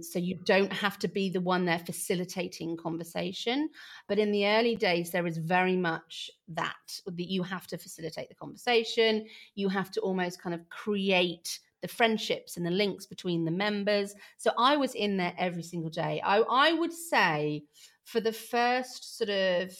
So 0.00 0.20
you 0.20 0.38
don't 0.44 0.72
have 0.72 1.00
to 1.00 1.08
be 1.08 1.28
the 1.28 1.40
one 1.40 1.64
there 1.64 1.80
facilitating 1.80 2.76
conversation. 2.76 3.68
But 4.06 4.20
in 4.20 4.30
the 4.30 4.46
early 4.46 4.76
days, 4.76 5.10
there 5.10 5.26
is 5.26 5.38
very 5.38 5.76
much 5.76 6.30
that 6.48 7.00
that 7.04 7.30
you 7.30 7.42
have 7.42 7.66
to 7.68 7.78
facilitate 7.78 8.28
the 8.28 8.36
conversation. 8.36 9.26
You 9.56 9.68
have 9.68 9.90
to 9.92 10.00
almost 10.00 10.40
kind 10.40 10.54
of 10.54 10.68
create 10.68 11.58
the 11.80 11.88
friendships 11.88 12.56
and 12.56 12.64
the 12.64 12.70
links 12.70 13.06
between 13.06 13.44
the 13.44 13.50
members. 13.50 14.14
So 14.36 14.52
I 14.56 14.76
was 14.76 14.94
in 14.94 15.16
there 15.16 15.34
every 15.36 15.64
single 15.64 15.90
day. 15.90 16.20
I 16.24 16.38
I 16.42 16.72
would 16.74 16.92
say 16.92 17.64
for 18.04 18.20
the 18.20 18.32
first 18.32 19.18
sort 19.18 19.30
of 19.30 19.76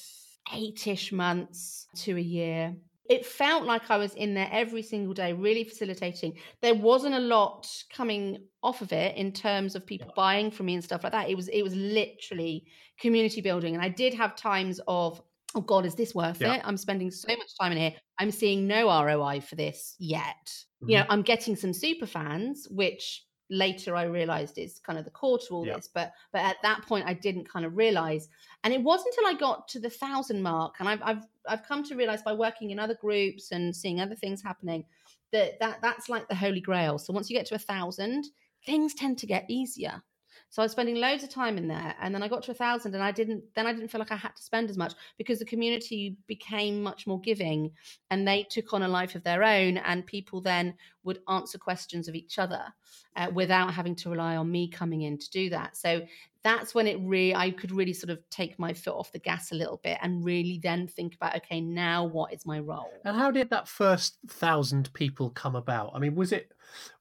eight-ish 0.52 1.12
months 1.12 1.86
to 1.96 2.16
a 2.16 2.20
year. 2.20 2.74
It 3.08 3.24
felt 3.24 3.64
like 3.64 3.90
i 3.90 3.96
was 3.96 4.12
in 4.14 4.34
there 4.34 4.50
every 4.52 4.82
single 4.82 5.14
day 5.14 5.32
really 5.32 5.64
facilitating. 5.64 6.34
There 6.60 6.74
wasn't 6.74 7.14
a 7.14 7.20
lot 7.20 7.66
coming 7.90 8.38
off 8.62 8.82
of 8.82 8.92
it 8.92 9.16
in 9.16 9.32
terms 9.32 9.74
of 9.74 9.86
people 9.86 10.12
buying 10.14 10.50
from 10.50 10.66
me 10.66 10.74
and 10.74 10.84
stuff 10.84 11.02
like 11.04 11.12
that. 11.12 11.30
It 11.30 11.34
was 11.36 11.48
it 11.48 11.62
was 11.62 11.74
literally 11.74 12.66
community 13.00 13.40
building 13.40 13.74
and 13.74 13.82
i 13.82 13.88
did 13.88 14.12
have 14.12 14.34
times 14.34 14.80
of 14.88 15.22
oh 15.54 15.60
god 15.60 15.86
is 15.86 15.94
this 15.94 16.14
worth 16.14 16.40
Yeah. 16.40 16.54
it? 16.56 16.62
I'm 16.64 16.76
spending 16.76 17.10
so 17.10 17.28
much 17.34 17.56
time 17.58 17.72
in 17.72 17.78
here. 17.78 17.94
I'm 18.18 18.30
seeing 18.32 18.66
no 18.66 18.88
roi 18.88 19.40
for 19.40 19.54
this 19.56 19.94
yet. 19.98 20.52
You 20.82 20.96
know 20.96 21.02
Mm-hmm. 21.04 21.12
i'm 21.12 21.22
getting 21.22 21.56
some 21.56 21.72
super 21.72 22.06
fans 22.06 22.66
which 22.70 23.24
later 23.50 23.96
i 23.96 24.02
realized 24.02 24.58
is 24.58 24.78
kind 24.78 24.98
of 24.98 25.04
the 25.04 25.10
core 25.10 25.38
to 25.38 25.54
all 25.54 25.66
Yeah. 25.66 25.76
this 25.76 25.88
but 25.92 26.12
but 26.32 26.42
at 26.42 26.56
that 26.62 26.82
point 26.82 27.06
i 27.06 27.14
didn't 27.14 27.48
kind 27.48 27.64
of 27.64 27.76
realize. 27.76 28.28
And 28.64 28.74
it 28.74 28.82
wasn't 28.82 29.14
until 29.16 29.34
i 29.34 29.38
got 29.38 29.68
to 29.68 29.80
the 29.80 29.90
thousand 29.90 30.42
mark 30.42 30.74
and 30.80 30.88
i've 30.88 31.02
i've, 31.02 31.24
I've 31.48 31.62
come 31.62 31.82
to 31.84 31.96
realize 31.96 32.22
by 32.22 32.32
working 32.34 32.70
in 32.70 32.78
other 32.78 32.96
groups 33.00 33.52
and 33.52 33.74
seeing 33.74 34.00
other 34.00 34.14
things 34.14 34.42
happening 34.42 34.84
that, 35.32 35.58
that 35.60 35.80
that's 35.82 36.08
like 36.08 36.26
the 36.28 36.34
holy 36.34 36.60
grail. 36.60 36.98
So 36.98 37.12
once 37.12 37.28
you 37.28 37.36
get 37.36 37.46
to 37.46 37.54
a 37.54 37.58
thousand 37.58 38.26
things 38.66 38.94
tend 38.94 39.18
to 39.18 39.26
get 39.26 39.44
easier 39.48 40.02
so 40.50 40.62
I 40.62 40.64
was 40.64 40.72
spending 40.72 40.96
loads 40.96 41.22
of 41.22 41.30
time 41.30 41.58
in 41.58 41.68
there, 41.68 41.94
and 42.00 42.14
then 42.14 42.22
I 42.22 42.28
got 42.28 42.42
to 42.44 42.52
a 42.52 42.54
thousand, 42.54 42.94
and 42.94 43.02
I 43.02 43.12
didn't. 43.12 43.44
Then 43.54 43.66
I 43.66 43.72
didn't 43.72 43.88
feel 43.88 43.98
like 43.98 44.12
I 44.12 44.16
had 44.16 44.34
to 44.36 44.42
spend 44.42 44.70
as 44.70 44.76
much 44.76 44.94
because 45.16 45.38
the 45.38 45.44
community 45.44 46.16
became 46.26 46.82
much 46.82 47.06
more 47.06 47.20
giving, 47.20 47.70
and 48.10 48.26
they 48.26 48.46
took 48.48 48.72
on 48.72 48.82
a 48.82 48.88
life 48.88 49.14
of 49.14 49.24
their 49.24 49.44
own, 49.44 49.76
and 49.78 50.06
people 50.06 50.40
then 50.40 50.74
would 51.04 51.20
answer 51.28 51.58
questions 51.58 52.08
of 52.08 52.14
each 52.14 52.38
other 52.38 52.62
uh, 53.16 53.28
without 53.32 53.72
having 53.72 53.94
to 53.96 54.10
rely 54.10 54.36
on 54.36 54.50
me 54.50 54.68
coming 54.68 55.02
in 55.02 55.18
to 55.18 55.30
do 55.30 55.50
that. 55.50 55.76
So 55.76 56.02
that's 56.42 56.74
when 56.74 56.86
it 56.86 56.98
really, 57.00 57.34
I 57.34 57.50
could 57.50 57.72
really 57.72 57.92
sort 57.92 58.10
of 58.10 58.20
take 58.30 58.58
my 58.58 58.72
foot 58.72 58.94
off 58.94 59.12
the 59.12 59.18
gas 59.18 59.50
a 59.52 59.54
little 59.54 59.80
bit 59.82 59.98
and 60.02 60.24
really 60.24 60.60
then 60.62 60.86
think 60.86 61.14
about, 61.14 61.36
okay, 61.36 61.60
now 61.60 62.04
what 62.04 62.32
is 62.32 62.46
my 62.46 62.58
role? 62.60 62.90
And 63.04 63.16
how 63.16 63.30
did 63.30 63.50
that 63.50 63.68
first 63.68 64.18
thousand 64.28 64.92
people 64.92 65.30
come 65.30 65.56
about? 65.56 65.92
I 65.94 65.98
mean, 65.98 66.14
was 66.14 66.32
it, 66.32 66.52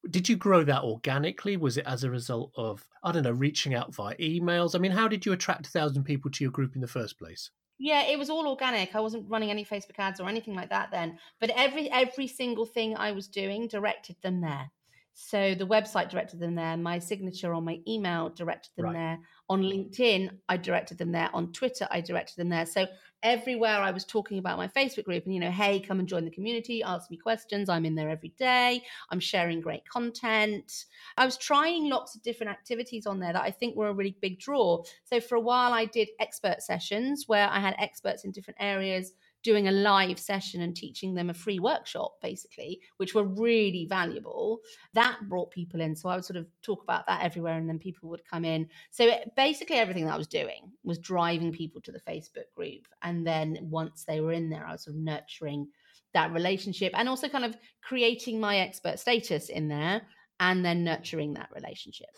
did 0.10 0.30
you 0.30 0.36
grow 0.36 0.64
that 0.64 0.84
organically? 0.84 1.58
Was 1.58 1.78
it 1.78 1.86
as 1.86 2.04
a 2.04 2.10
result 2.10 2.52
of, 2.56 2.88
I 3.04 3.12
don't 3.12 3.24
know, 3.24 3.32
reaching 3.32 3.74
out 3.74 3.94
via 3.94 4.16
emails? 4.18 4.76
I 4.76 4.80
mean, 4.80 4.92
how 4.92 5.08
did 5.08 5.26
you 5.26 5.34
attract 5.34 5.68
a 5.68 5.70
thousand 5.70 6.04
people 6.04 6.32
to 6.32 6.44
your 6.44 6.52
group 6.52 6.76
in 6.76 6.82
the 6.82 6.88
first 6.88 7.18
place? 7.18 7.52
Yeah, 7.80 8.04
it 8.04 8.18
was 8.18 8.30
all 8.30 8.48
organic. 8.48 8.96
I 8.96 9.02
wasn't 9.02 9.30
running 9.30 9.52
any 9.52 9.64
Facebook 9.64 10.00
ads 10.00 10.20
or 10.20 10.28
anything 10.28 10.56
like 10.56 10.70
that 10.70 10.90
then. 10.92 11.20
But 11.40 11.52
every 11.56 11.90
every 11.92 12.28
single 12.28 12.66
thing 12.66 12.98
I 12.98 13.12
was 13.12 13.28
doing 13.28 13.68
directed 13.68 14.16
them 14.22 14.42
there. 14.42 14.72
So 15.20 15.56
the 15.56 15.66
website 15.66 16.12
directed 16.12 16.40
them 16.40 16.54
there. 16.54 16.78
My 16.78 17.00
signature 17.00 17.52
on 17.52 17.66
my 17.66 17.80
email 17.88 18.30
directed 18.30 18.70
them 18.76 18.86
Right. 18.86 18.94
there. 18.94 19.20
On 19.50 19.64
LinkedIn, 19.64 20.30
I 20.48 20.58
directed 20.58 21.00
them 21.00 21.12
there. 21.12 21.32
On 21.34 21.52
Twitter, 21.52 21.88
I 21.90 22.02
directed 22.02 22.36
them 22.36 22.50
there. 22.50 22.68
So 22.68 22.86
everywhere 23.24 23.80
I 23.80 23.90
was 23.90 24.06
talking 24.06 24.38
about 24.38 24.58
my 24.60 24.68
Facebook 24.68 25.06
group 25.06 25.26
and, 25.26 25.34
you 25.34 25.40
know, 25.40 25.50
hey, 25.50 25.80
come 25.80 25.98
and 25.98 26.08
join 26.08 26.24
the 26.24 26.30
community, 26.30 26.84
ask 26.84 27.10
me 27.10 27.18
questions. 27.18 27.68
I'm 27.68 27.84
in 27.84 27.96
there 27.96 28.12
every 28.12 28.30
day. 28.38 28.84
I'm 29.10 29.20
sharing 29.20 29.60
great 29.60 29.90
content. 29.90 30.86
I 31.18 31.26
was 31.26 31.36
trying 31.36 31.90
lots 31.90 32.16
of 32.16 32.22
different 32.22 32.52
activities 32.52 33.08
on 33.08 33.20
there 33.20 33.34
that 33.34 33.42
I 33.42 33.50
think 33.50 33.76
were 33.76 33.88
a 33.88 33.94
really 33.94 34.16
big 34.22 34.40
draw. 34.40 34.84
So 35.04 35.20
for 35.20 35.34
a 35.34 35.42
while, 35.42 35.74
I 35.74 35.86
did 35.86 36.10
expert 36.20 36.62
sessions 36.62 37.24
where 37.28 37.50
I 37.50 37.60
had 37.60 37.76
experts 37.80 38.24
in 38.24 38.32
different 38.32 38.58
areas 38.60 39.14
doing 39.48 39.70
a 39.70 39.72
live 39.72 40.20
session 40.20 40.62
and 40.62 40.76
teaching 40.76 41.16
them 41.16 41.30
a 41.30 41.34
free 41.34 41.58
workshop, 41.58 42.16
basically, 42.22 42.82
which 42.98 43.16
were 43.16 43.24
really 43.24 43.88
valuable. 43.90 44.60
That 44.94 45.18
brought 45.30 45.52
people 45.52 45.80
in. 45.80 45.96
So 45.96 46.10
I 46.10 46.16
would 46.16 46.26
sort 46.26 46.36
of 46.36 46.48
talk 46.62 46.84
about 46.84 47.08
that 47.08 47.24
everywhere, 47.24 47.58
and 47.58 47.70
then 47.70 47.80
people 47.80 48.10
would 48.10 48.28
come 48.30 48.44
in. 48.44 48.68
So 48.92 49.06
it, 49.06 49.32
basically, 49.38 49.78
everything 49.78 50.06
that 50.06 50.16
I 50.16 50.18
was 50.18 50.28
doing 50.28 50.74
was 50.84 51.00
driving 51.00 51.54
people 51.54 51.80
to 51.84 51.94
the 51.94 52.02
Facebook 52.02 52.52
group. 52.58 52.90
And 53.02 53.26
then 53.26 53.58
once 53.62 54.04
they 54.06 54.20
were 54.20 54.34
in 54.34 54.50
there, 54.50 54.68
I 54.68 54.74
was 54.74 54.84
sort 54.84 54.98
of 54.98 55.02
nurturing 55.02 55.70
that 56.14 56.34
relationship 56.34 56.92
and 56.94 57.08
also 57.08 57.30
kind 57.30 57.46
of 57.46 57.56
creating 57.82 58.42
my 58.42 58.58
expert 58.58 59.00
status 59.00 59.48
in 59.48 59.70
there 59.70 60.02
and 60.42 60.66
then 60.66 60.84
nurturing 60.84 61.36
that 61.36 61.50
relationship. 61.56 62.10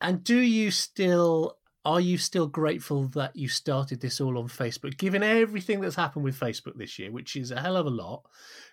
And 0.00 0.22
do 0.22 0.38
you 0.38 0.70
still 0.70 1.57
are 1.84 2.00
you 2.00 2.18
still 2.18 2.46
grateful 2.46 3.08
that 3.08 3.34
you 3.34 3.48
started 3.48 4.00
this 4.00 4.20
all 4.20 4.38
on 4.38 4.48
Facebook? 4.48 4.96
Given 4.98 5.22
everything 5.22 5.80
that's 5.80 5.96
happened 5.96 6.24
with 6.24 6.38
Facebook 6.38 6.76
this 6.76 6.98
year, 6.98 7.10
which 7.10 7.36
is 7.36 7.50
a 7.50 7.60
hell 7.60 7.76
of 7.76 7.86
a 7.86 7.90
lot, 7.90 8.22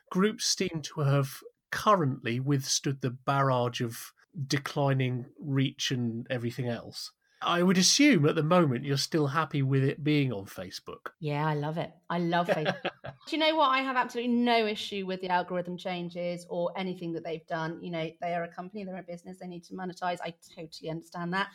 groups 0.09 0.45
seem 0.45 0.81
to 0.83 1.01
have 1.01 1.39
currently 1.71 2.39
withstood 2.39 3.01
the 3.01 3.11
barrage 3.11 3.81
of 3.81 4.11
declining 4.47 5.25
reach 5.39 5.91
and 5.91 6.27
everything 6.29 6.67
else. 6.67 7.11
I 7.41 7.61
would 7.61 7.77
assume 7.77 8.25
at 8.25 8.35
the 8.35 8.43
moment 8.43 8.85
you're 8.85 8.97
still 8.97 9.27
happy 9.27 9.61
with 9.61 9.83
it 9.83 10.03
being 10.03 10.31
on 10.31 10.45
Facebook. 10.45 11.11
Yeah, 11.19 11.45
I 11.45 11.53
love 11.53 11.77
it. 11.77 11.91
I 12.09 12.19
love 12.19 12.47
Facebook. 12.47 12.81
Do 13.03 13.35
you 13.35 13.37
know 13.37 13.55
what? 13.55 13.69
I 13.69 13.79
have 13.79 13.95
absolutely 13.95 14.33
no 14.33 14.65
issue 14.65 15.05
with 15.05 15.21
the 15.21 15.29
algorithm 15.29 15.77
changes 15.77 16.45
or 16.49 16.71
anything 16.77 17.13
that 17.13 17.23
they've 17.23 17.45
done. 17.47 17.79
You 17.81 17.91
know, 17.91 18.09
they 18.21 18.33
are 18.33 18.43
a 18.43 18.47
company, 18.47 18.83
they're 18.83 18.97
a 18.97 19.03
business, 19.03 19.37
they 19.39 19.47
need 19.47 19.63
to 19.65 19.73
monetize. 19.73 20.17
I 20.23 20.33
totally 20.55 20.89
understand 20.89 21.33
that. 21.33 21.49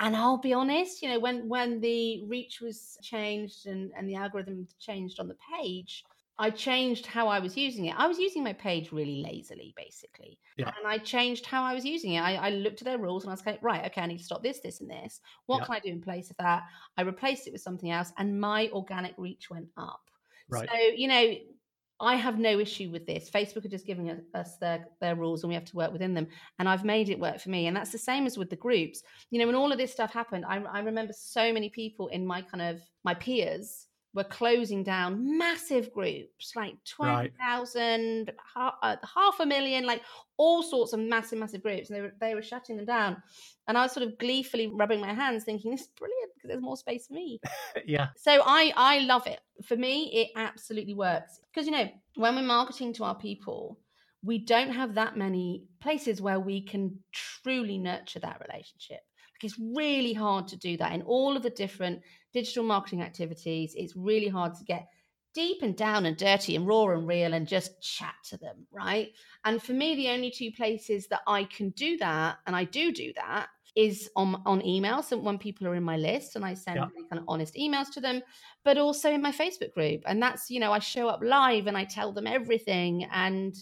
And 0.00 0.16
I'll 0.16 0.38
be 0.38 0.52
honest, 0.52 1.02
you 1.02 1.08
know, 1.08 1.20
when 1.20 1.48
when 1.48 1.80
the 1.80 2.24
reach 2.26 2.60
was 2.60 2.98
changed 3.02 3.66
and, 3.66 3.92
and 3.96 4.08
the 4.08 4.16
algorithm 4.16 4.66
changed 4.78 5.20
on 5.20 5.28
the 5.28 5.36
page, 5.60 6.04
I 6.38 6.50
changed 6.50 7.06
how 7.06 7.28
I 7.28 7.38
was 7.38 7.56
using 7.56 7.86
it. 7.86 7.94
I 7.96 8.06
was 8.06 8.18
using 8.18 8.44
my 8.44 8.52
page 8.52 8.92
really 8.92 9.22
lazily, 9.22 9.72
basically. 9.76 10.38
Yeah. 10.58 10.70
And 10.76 10.86
I 10.86 10.98
changed 10.98 11.46
how 11.46 11.62
I 11.62 11.72
was 11.74 11.84
using 11.84 12.12
it. 12.12 12.20
I, 12.20 12.34
I 12.34 12.50
looked 12.50 12.82
at 12.82 12.84
their 12.84 12.98
rules 12.98 13.24
and 13.24 13.30
I 13.30 13.34
was 13.34 13.46
like, 13.46 13.62
right, 13.62 13.86
okay, 13.86 14.02
I 14.02 14.06
need 14.06 14.18
to 14.18 14.24
stop 14.24 14.42
this, 14.42 14.60
this, 14.60 14.80
and 14.80 14.90
this. 14.90 15.20
What 15.46 15.60
Yeah. 15.60 15.64
can 15.66 15.74
I 15.76 15.80
do 15.80 15.88
in 15.88 16.02
place 16.02 16.30
of 16.30 16.36
that? 16.36 16.64
I 16.98 17.02
replaced 17.02 17.46
it 17.46 17.52
with 17.52 17.62
something 17.62 17.90
else, 17.90 18.12
and 18.18 18.38
my 18.40 18.68
organic 18.72 19.14
reach 19.16 19.48
went 19.50 19.68
up. 19.78 20.02
Right. 20.50 20.68
So, 20.70 20.76
you 20.76 21.08
know, 21.08 21.34
I 21.98 22.16
have 22.16 22.38
no 22.38 22.58
issue 22.60 22.90
with 22.90 23.06
this. 23.06 23.30
Facebook 23.30 23.64
are 23.64 23.70
just 23.70 23.86
giving 23.86 24.10
us- 24.34 24.58
their, 24.58 24.86
their 25.00 25.14
rules 25.16 25.42
and 25.42 25.48
we 25.48 25.54
have 25.54 25.64
to 25.64 25.76
work 25.76 25.92
within 25.92 26.12
them. 26.12 26.28
And 26.58 26.68
I've 26.68 26.84
made 26.84 27.08
it 27.08 27.18
work 27.18 27.40
for 27.40 27.48
me. 27.48 27.66
And 27.66 27.76
that's 27.76 27.90
the 27.90 27.96
same 27.98 28.26
as 28.26 28.36
with 28.36 28.50
the 28.50 28.56
groups. 28.56 29.02
You 29.30 29.38
know, 29.38 29.46
when 29.46 29.54
all 29.54 29.72
of 29.72 29.78
this 29.78 29.92
stuff 29.92 30.12
happened, 30.12 30.44
I, 30.46 30.58
I 30.58 30.80
remember 30.80 31.14
so 31.16 31.52
many 31.54 31.70
people 31.70 32.08
in 32.08 32.26
my 32.26 32.42
kind 32.42 32.60
of 32.60 32.82
my 33.02 33.14
peers 33.14 33.86
were 34.16 34.24
closing 34.24 34.82
down 34.82 35.38
massive 35.38 35.92
groups, 35.92 36.52
like 36.56 36.74
Right. 36.98 37.32
20,000, 37.38 38.32
half, 38.54 38.74
uh, 38.82 38.96
half 39.14 39.38
a 39.40 39.46
million, 39.46 39.86
like 39.86 40.02
all 40.36 40.62
sorts 40.62 40.92
of 40.92 41.00
massive, 41.00 41.38
massive 41.38 41.62
groups. 41.62 41.90
And 41.90 41.96
they 41.96 42.02
were, 42.02 42.12
they 42.20 42.34
were 42.34 42.42
shutting 42.42 42.76
them 42.76 42.86
down. 42.86 43.22
And 43.68 43.78
I 43.78 43.82
was 43.82 43.92
sort 43.92 44.06
of 44.06 44.18
gleefully 44.18 44.68
rubbing 44.72 45.00
my 45.00 45.12
hands 45.12 45.44
thinking, 45.44 45.70
this 45.70 45.82
is 45.82 45.88
brilliant 45.98 46.26
because 46.46 46.48
there's 46.48 46.62
more 46.62 46.76
space 46.76 47.06
for 47.06 47.14
me 47.14 47.40
yeah. 47.86 48.08
so 48.16 48.42
i 48.44 48.72
i 48.76 48.98
love 49.00 49.26
it 49.26 49.40
for 49.64 49.76
me 49.76 50.10
it 50.12 50.28
absolutely 50.36 50.94
works 50.94 51.40
because 51.52 51.66
you 51.66 51.72
know 51.72 51.88
when 52.16 52.34
we're 52.34 52.42
marketing 52.42 52.92
to 52.92 53.04
our 53.04 53.16
people 53.16 53.78
we 54.22 54.38
don't 54.38 54.70
have 54.70 54.94
that 54.94 55.16
many 55.16 55.64
places 55.80 56.20
where 56.20 56.40
we 56.40 56.60
can 56.60 56.98
truly 57.12 57.78
nurture 57.78 58.20
that 58.20 58.40
relationship 58.48 59.00
like 59.34 59.44
it's 59.44 59.60
really 59.74 60.12
hard 60.12 60.48
to 60.48 60.56
do 60.56 60.76
that 60.76 60.92
in 60.92 61.02
all 61.02 61.36
of 61.36 61.42
the 61.42 61.50
different 61.50 62.00
digital 62.36 62.64
marketing 62.64 63.02
activities 63.02 63.74
it's 63.76 63.96
really 63.96 64.28
hard 64.28 64.54
to 64.54 64.64
get 64.64 64.88
deep 65.34 65.62
and 65.62 65.76
down 65.76 66.06
and 66.06 66.16
dirty 66.16 66.56
and 66.56 66.66
raw 66.66 66.86
and 66.86 67.06
real 67.06 67.34
and 67.34 67.46
just 67.46 67.80
chat 67.82 68.14
to 68.24 68.36
them 68.38 68.66
right 68.70 69.12
and 69.44 69.62
for 69.62 69.72
me 69.72 69.94
the 69.94 70.08
only 70.08 70.30
two 70.30 70.50
places 70.52 71.08
that 71.08 71.20
i 71.26 71.44
can 71.44 71.70
do 71.70 71.96
that 71.98 72.38
and 72.46 72.56
i 72.56 72.64
do 72.64 72.92
do 72.92 73.12
that 73.14 73.48
is 73.76 74.10
on 74.16 74.42
on 74.46 74.64
email. 74.64 75.02
So 75.02 75.18
when 75.18 75.38
people 75.38 75.66
are 75.68 75.74
in 75.74 75.82
my 75.82 75.98
list 75.98 76.34
and 76.34 76.46
I 76.46 76.54
send 76.54 76.78
Yeah. 76.78 76.86
really 76.86 77.06
kind 77.10 77.18
of 77.20 77.26
honest 77.28 77.54
emails 77.56 77.90
to 77.92 78.00
them, 78.00 78.22
but 78.64 78.78
also 78.78 79.12
in 79.12 79.20
my 79.20 79.32
Facebook 79.32 79.74
group. 79.74 80.02
And 80.06 80.22
that's, 80.22 80.50
you 80.50 80.58
know, 80.58 80.72
I 80.72 80.78
show 80.78 81.08
up 81.08 81.20
live 81.22 81.66
and 81.66 81.76
I 81.76 81.84
tell 81.84 82.10
them 82.10 82.26
everything. 82.26 83.04
And 83.12 83.54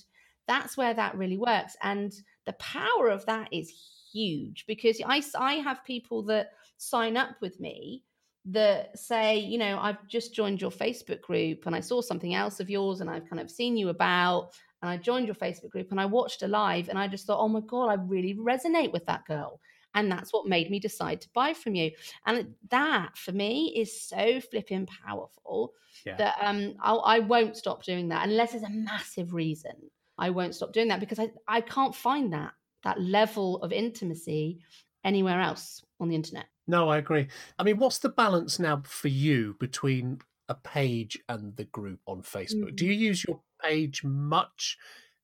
that's 0.46 0.76
where 0.76 0.94
that 0.94 1.16
really 1.16 1.36
works. 1.36 1.76
And 1.82 2.12
the 2.46 2.52
power 2.54 3.08
of 3.08 3.26
that 3.26 3.48
is 3.52 3.70
huge 4.12 4.64
because 4.66 5.00
I 5.04 5.20
I 5.36 5.54
have 5.54 5.84
people 5.84 6.22
that 6.26 6.50
sign 6.76 7.16
up 7.16 7.40
with 7.40 7.58
me 7.58 8.04
that 8.46 8.98
say, 8.98 9.38
you 9.38 9.58
know, 9.58 9.78
I've 9.80 10.06
just 10.06 10.34
joined 10.34 10.60
your 10.60 10.70
Facebook 10.70 11.22
group 11.22 11.66
and 11.66 11.74
I 11.74 11.80
saw 11.80 12.00
something 12.00 12.34
else 12.34 12.60
of 12.60 12.68
yours 12.68 13.00
and 13.00 13.08
I've 13.08 13.28
kind 13.28 13.40
of 13.40 13.50
seen 13.50 13.76
you 13.76 13.88
about 13.88 14.50
and 14.82 14.90
I 14.90 14.98
joined 14.98 15.26
your 15.26 15.34
Facebook 15.34 15.70
group 15.70 15.90
and 15.90 16.00
I 16.00 16.04
watched 16.06 16.42
a 16.42 16.48
live 16.48 16.88
and 16.90 16.98
I 16.98 17.08
just 17.08 17.26
thought, 17.26 17.40
oh 17.40 17.48
my 17.48 17.60
God, 17.60 17.86
I 17.88 17.94
really 17.94 18.34
resonate 18.34 18.92
with 18.92 19.06
that 19.06 19.24
girl. 19.26 19.60
And 19.94 20.10
that's 20.10 20.32
what 20.32 20.46
made 20.46 20.70
me 20.70 20.78
decide 20.78 21.20
to 21.22 21.28
buy 21.34 21.54
from 21.54 21.74
you. 21.74 21.92
And 22.26 22.54
that 22.70 23.16
for 23.16 23.32
me 23.32 23.72
is 23.76 24.02
so 24.02 24.40
flipping 24.40 24.86
powerful 24.86 25.72
Yeah. 26.04 26.16
that 26.16 26.36
um 26.42 26.74
I'll, 26.82 27.00
I 27.02 27.20
won't 27.20 27.56
stop 27.56 27.84
doing 27.84 28.08
that 28.08 28.28
unless 28.28 28.52
there's 28.52 28.64
a 28.64 28.70
massive 28.70 29.32
reason. 29.32 29.72
I 30.18 30.30
won't 30.30 30.54
stop 30.54 30.72
doing 30.72 30.88
that 30.88 31.00
because 31.00 31.18
I, 31.18 31.30
I 31.48 31.60
can't 31.60 31.94
find 31.94 32.32
that 32.32 32.52
that 32.82 33.00
level 33.00 33.62
of 33.62 33.72
intimacy 33.72 34.58
anywhere 35.04 35.40
else 35.40 35.82
on 36.00 36.08
the 36.08 36.14
internet. 36.14 36.46
No, 36.66 36.88
I 36.88 36.98
agree. 36.98 37.28
I 37.58 37.62
mean, 37.62 37.78
what's 37.78 37.98
the 37.98 38.08
balance 38.08 38.58
now 38.58 38.82
for 38.84 39.08
you 39.08 39.56
between 39.60 40.20
a 40.48 40.54
page 40.54 41.18
and 41.28 41.56
the 41.56 41.64
group 41.64 42.00
on 42.06 42.22
Facebook? 42.22 42.74
Do 42.76 42.84
Mm. 42.84 42.88
you 42.88 42.92
use 42.94 43.24
your 43.26 43.42
page 43.62 44.02
much 44.04 44.78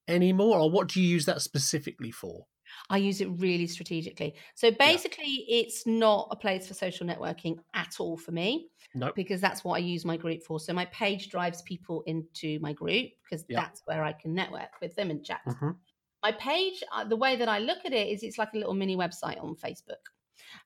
anymore, 0.08 0.58
or 0.58 0.70
what 0.70 0.88
do 0.88 1.00
you 1.00 1.08
use 1.08 1.26
that 1.26 1.40
specifically 1.42 2.10
for? 2.10 2.46
I 2.88 2.98
use 2.98 3.20
it 3.20 3.26
really 3.26 3.66
strategically. 3.66 4.36
So 4.54 4.70
basically, 4.70 5.44
it's 5.48 5.86
not 5.86 6.28
a 6.30 6.36
place 6.36 6.68
for 6.68 6.74
social 6.74 7.06
networking 7.06 7.58
at 7.74 7.96
all 7.98 8.16
for 8.16 8.30
me 8.30 8.70
Nope. 8.94 9.16
because 9.16 9.40
that's 9.40 9.64
what 9.64 9.74
I 9.74 9.78
use 9.78 10.04
my 10.04 10.16
group 10.16 10.42
for. 10.44 10.60
So 10.60 10.72
my 10.72 10.84
page 10.86 11.30
drives 11.30 11.62
people 11.62 12.02
into 12.02 12.60
my 12.60 12.72
group 12.72 13.10
because 13.24 13.44
Yeah. 13.48 13.60
that's 13.60 13.82
where 13.86 14.04
I 14.04 14.12
can 14.12 14.34
network 14.34 14.80
with 14.80 14.94
them 14.94 15.10
and 15.10 15.24
chat. 15.24 15.40
Mhm. 15.46 15.78
My 16.22 16.30
page, 16.32 16.82
uh, 16.92 17.04
the 17.04 17.16
way 17.16 17.34
that 17.36 17.48
I 17.48 17.58
look 17.58 17.78
at 17.84 17.92
it 17.92 18.08
is 18.08 18.22
it's 18.22 18.38
like 18.38 18.52
a 18.54 18.58
little 18.58 18.74
mini 18.74 18.96
website 18.96 19.42
on 19.42 19.56
Facebook. 19.56 20.04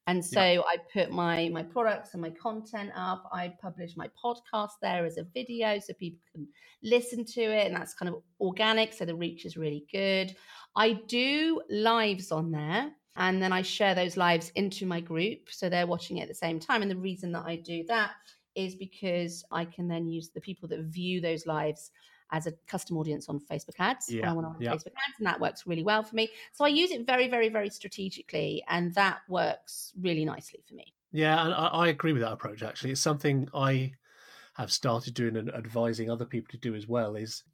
And 0.07 0.25
so 0.25 0.41
Yeah. 0.41 0.61
I 0.67 0.76
put 0.93 1.11
my 1.11 1.49
my 1.49 1.62
products 1.62 2.12
and 2.14 2.23
my 2.23 2.31
content 2.31 2.91
up. 2.95 3.29
I 3.33 3.55
publish 3.61 3.97
my 3.97 4.09
podcast 4.23 4.73
there 4.83 5.05
as 5.05 5.19
a 5.19 5.25
video 5.25 5.79
so 5.79 5.93
people 5.95 6.21
can 6.33 6.47
listen 6.83 7.25
to 7.25 7.41
it 7.41 7.67
and 7.67 7.75
that's 7.75 7.95
kind 7.95 8.09
of 8.14 8.23
organic 8.41 8.93
so 8.93 9.05
the 9.05 9.14
reach 9.14 9.45
is 9.45 9.57
really 9.57 9.87
good. 9.91 10.37
I 10.76 10.93
do 10.93 11.62
lives 11.71 12.33
on 12.33 12.50
there 12.50 12.93
and 13.17 13.43
then 13.43 13.53
I 13.53 13.62
share 13.62 13.95
those 13.95 14.17
lives 14.17 14.50
into 14.57 14.87
my 14.87 15.00
group 15.00 15.49
so 15.50 15.69
they're 15.69 15.87
watching 15.87 16.19
it 16.19 16.23
at 16.23 16.29
the 16.29 16.35
same 16.35 16.59
time 16.59 16.83
and 16.83 16.91
the 16.91 16.97
reason 16.97 17.33
that 17.33 17.45
I 17.47 17.57
do 17.57 17.85
that 17.85 18.12
is 18.55 18.75
because 18.75 19.45
I 19.50 19.64
can 19.64 19.88
then 19.88 20.07
use 20.07 20.31
the 20.31 20.41
people 20.41 20.69
that 20.69 20.81
view 20.81 21.21
those 21.21 21.47
lives 21.47 21.91
as 22.33 22.47
a 22.47 22.52
custom 22.66 22.97
audience 22.97 23.28
on 23.28 23.40
Facebook 23.40 23.75
ads. 23.78 24.09
when 24.11 24.25
I 24.25 24.28
Yeah, 24.28 24.33
want 24.35 24.61
yeah. 24.61 24.73
Facebook 24.73 24.95
ads, 24.97 25.19
and 25.19 25.26
that 25.26 25.40
works 25.40 25.66
really 25.66 25.83
well 25.85 26.02
for 26.02 26.14
me. 26.16 26.31
So 26.52 26.64
I 26.64 26.69
use 26.69 26.90
it 26.90 27.07
very, 27.07 27.28
very, 27.28 27.49
very 27.49 27.71
strategically, 27.71 28.62
and 28.69 28.95
that 28.95 29.21
works 29.28 29.93
really 30.00 30.25
nicely 30.25 30.61
for 30.66 30.75
me. 30.75 30.93
Yeah, 31.12 31.45
and 31.45 31.54
I, 31.54 31.66
I 31.66 31.88
agree 31.88 32.12
with 32.12 32.23
that 32.23 32.33
approach. 32.33 32.62
Actually, 32.62 32.90
it's 32.93 33.00
something 33.00 33.49
I 33.54 33.93
have 34.54 34.73
started 34.73 35.14
doing 35.14 35.37
and 35.37 35.50
advising 35.52 36.11
other 36.11 36.25
people 36.25 36.50
to 36.52 36.59
do 36.59 36.75
as 36.75 36.87
well. 36.88 37.14
Is 37.14 37.45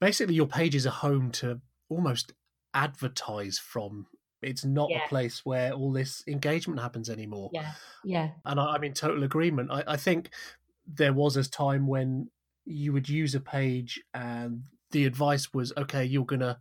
basically 0.00 0.34
your 0.34 0.46
page 0.46 0.74
is 0.74 0.86
a 0.86 0.90
home 0.90 1.30
to 1.32 1.60
almost 1.88 2.32
advertise 2.72 3.58
from. 3.58 4.06
It's 4.42 4.64
not 4.64 4.90
Yeah. 4.90 5.04
a 5.04 5.08
place 5.08 5.44
where 5.46 5.72
all 5.72 5.90
this 5.92 6.22
engagement 6.26 6.78
happens 6.80 7.08
anymore. 7.08 7.50
Yeah, 7.52 7.72
yeah, 8.04 8.30
and 8.44 8.60
I, 8.60 8.74
I'm 8.74 8.84
in 8.84 8.92
total 8.92 9.22
agreement. 9.24 9.70
I, 9.70 9.84
I 9.86 9.96
think 9.96 10.30
there 10.86 11.14
was 11.14 11.36
a 11.36 11.48
time 11.48 11.86
when 11.86 12.30
you 12.64 12.92
would 12.92 13.08
use 13.08 13.34
a 13.34 13.40
page 13.40 14.00
and 14.14 14.62
the 14.90 15.04
advice 15.06 15.52
was 15.52 15.72
okay, 15.76 16.04
you're 16.04 16.24
gonna 16.24 16.58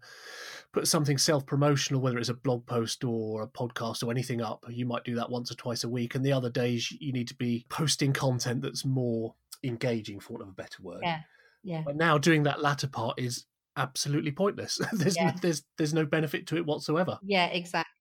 put 0.72 0.88
something 0.88 1.18
self-promotional, 1.20 2.02
whether 2.02 2.18
it's 2.18 2.30
a 2.30 2.34
blog 2.34 2.66
post 2.66 3.04
or 3.04 3.44
a 3.44 3.48
podcast 3.48 4.04
or 4.04 4.10
anything 4.12 4.42
up. 4.42 4.66
You 4.70 4.86
might 4.88 5.04
do 5.04 5.16
that 5.16 5.30
once 5.30 5.52
or 5.52 5.56
twice 5.56 5.84
a 5.84 5.90
week, 5.90 6.16
and 6.16 6.26
the 6.26 6.34
other 6.34 6.50
days 6.50 6.92
you 6.92 7.14
need 7.14 7.28
to 7.28 7.36
be 7.36 7.66
posting 7.70 8.12
content 8.12 8.62
that's 8.64 8.86
more 8.86 9.36
engaging, 9.64 10.20
for 10.20 10.34
want 10.34 10.44
of 10.44 10.50
a 10.50 10.54
better 10.54 10.82
word. 10.82 11.02
Yeah. 11.04 11.20
Yeah. 11.64 11.84
But 11.86 11.96
now 11.96 12.18
doing 12.18 12.44
that 12.44 12.62
latter 12.62 12.88
part 12.88 13.20
is 13.20 13.46
absolutely 13.78 14.32
pointless. 14.32 14.80
there's 14.94 15.16
Yeah. 15.16 15.36
there's 15.42 15.64
there's 15.78 15.94
no 15.94 16.06
benefit 16.06 16.48
to 16.48 16.58
it 16.58 16.66
whatsoever. 16.66 17.20
Yeah, 17.24 17.46
exactly. 17.46 17.92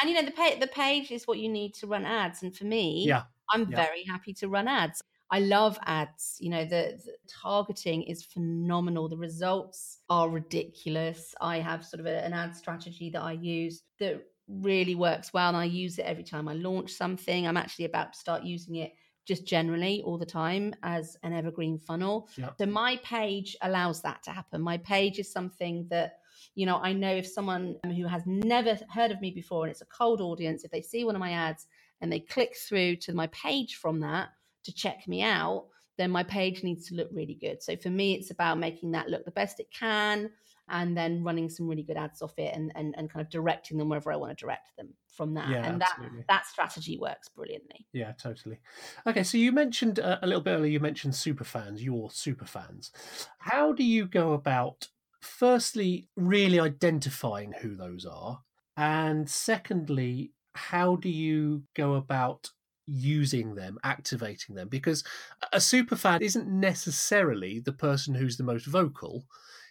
And 0.00 0.10
you 0.10 0.16
know, 0.16 0.22
the 0.24 0.30
page 0.32 0.60
the 0.60 0.66
page 0.68 1.10
is 1.10 1.26
what 1.26 1.38
you 1.38 1.48
need 1.48 1.74
to 1.76 1.86
run 1.86 2.04
ads. 2.04 2.42
And 2.42 2.54
for 2.54 2.64
me, 2.64 3.04
Yeah. 3.06 3.22
I'm 3.50 3.68
Yeah. 3.70 3.76
very 3.86 4.04
happy 4.04 4.34
to 4.34 4.48
run 4.48 4.68
ads. 4.68 5.02
I 5.30 5.40
love 5.40 5.78
ads. 5.84 6.36
You 6.40 6.50
know, 6.50 6.64
the, 6.64 6.98
the 7.04 7.12
targeting 7.28 8.02
is 8.04 8.24
phenomenal. 8.24 9.08
The 9.08 9.16
results 9.16 9.98
are 10.08 10.28
ridiculous. 10.28 11.34
I 11.40 11.58
have 11.58 11.84
sort 11.84 12.00
of 12.00 12.06
a- 12.06 12.24
an 12.24 12.32
ad 12.32 12.54
strategy 12.56 13.10
that 13.10 13.22
I 13.22 13.32
use 13.32 13.82
that 13.98 14.22
really 14.48 14.94
works 14.94 15.32
well. 15.32 15.48
And 15.48 15.56
I 15.56 15.64
use 15.64 15.98
it 15.98 16.06
every 16.06 16.24
time 16.24 16.48
I 16.48 16.54
launch 16.54 16.92
something. 16.92 17.46
I'm 17.46 17.58
actually 17.58 17.84
about 17.84 18.14
to 18.14 18.18
start 18.18 18.44
using 18.44 18.76
it 18.76 18.92
just 19.26 19.44
generally 19.46 20.00
all 20.06 20.16
the 20.16 20.24
time 20.24 20.74
as 20.82 21.14
an 21.22 21.34
evergreen 21.34 21.78
funnel. 21.78 22.28
So 22.58 22.64
my 22.64 22.98
page 23.04 23.54
allows 23.60 24.00
that 24.00 24.22
to 24.22 24.30
happen. 24.30 24.62
My 24.62 24.78
page 24.78 25.18
is 25.18 25.30
something 25.30 25.86
that 25.90 26.20
you 26.54 26.66
know, 26.66 26.78
I 26.78 26.92
know 26.92 27.14
if 27.14 27.26
someone 27.26 27.76
who 27.84 28.06
has 28.06 28.22
never 28.26 28.78
heard 28.90 29.10
of 29.10 29.20
me 29.20 29.30
before 29.30 29.64
and 29.64 29.70
it's 29.70 29.82
a 29.82 29.86
cold 29.86 30.20
audience, 30.20 30.64
if 30.64 30.70
they 30.70 30.82
see 30.82 31.04
one 31.04 31.14
of 31.14 31.20
my 31.20 31.32
ads 31.32 31.66
and 32.00 32.10
they 32.10 32.20
click 32.20 32.56
through 32.56 32.96
to 32.96 33.12
my 33.12 33.26
page 33.28 33.76
from 33.76 34.00
that 34.00 34.28
to 34.64 34.72
check 34.72 35.06
me 35.06 35.22
out, 35.22 35.66
then 35.96 36.10
my 36.10 36.22
page 36.22 36.62
needs 36.62 36.88
to 36.88 36.94
look 36.94 37.08
really 37.12 37.34
good. 37.34 37.62
So 37.62 37.76
for 37.76 37.90
me, 37.90 38.14
it's 38.14 38.30
about 38.30 38.58
making 38.58 38.92
that 38.92 39.08
look 39.08 39.24
the 39.24 39.30
best 39.30 39.60
it 39.60 39.66
can 39.76 40.30
and 40.70 40.96
then 40.96 41.24
running 41.24 41.48
some 41.48 41.66
really 41.66 41.82
good 41.82 41.96
ads 41.96 42.20
off 42.20 42.34
it 42.38 42.54
and, 42.54 42.70
and, 42.74 42.94
and 42.98 43.10
kind 43.10 43.24
of 43.24 43.30
directing 43.30 43.78
them 43.78 43.88
wherever 43.88 44.12
I 44.12 44.16
want 44.16 44.36
to 44.36 44.44
direct 44.44 44.76
them 44.76 44.94
from 45.08 45.34
that. 45.34 45.48
Yeah, 45.48 45.64
and 45.64 45.80
that, 45.80 45.92
absolutely. 45.92 46.24
that 46.28 46.46
strategy 46.46 46.98
works 47.00 47.28
brilliantly. 47.28 47.86
Yeah, 47.92 48.12
totally. 48.12 48.60
Okay, 49.06 49.22
so 49.22 49.38
you 49.38 49.50
mentioned 49.50 49.98
uh, 49.98 50.18
a 50.22 50.26
little 50.26 50.42
bit 50.42 50.50
earlier. 50.50 50.70
You 50.70 50.80
mentioned 50.80 51.14
super 51.14 51.44
fans, 51.44 51.82
your 51.82 52.10
super 52.10 52.44
fans. 52.44 52.92
How 53.38 53.72
do 53.72 53.82
you 53.82 54.06
go 54.06 54.34
about, 54.34 54.88
firstly, 55.20 56.08
really 56.16 56.60
identifying 56.60 57.54
who 57.60 57.74
those 57.74 58.04
are, 58.04 58.42
and 58.76 59.28
secondly, 59.28 60.32
how 60.54 60.96
do 60.96 61.08
you 61.08 61.64
go 61.74 61.94
about 61.94 62.50
using 62.88 63.54
them, 63.54 63.78
activating 63.84 64.54
them? 64.56 64.68
Because 64.68 65.04
a 65.52 65.60
super 65.60 65.96
fan 65.96 66.22
isn't 66.22 66.48
necessarily 66.48 67.60
the 67.60 67.72
person 67.72 68.14
who's 68.14 68.36
the 68.38 68.44
most 68.44 68.66
vocal; 68.66 69.26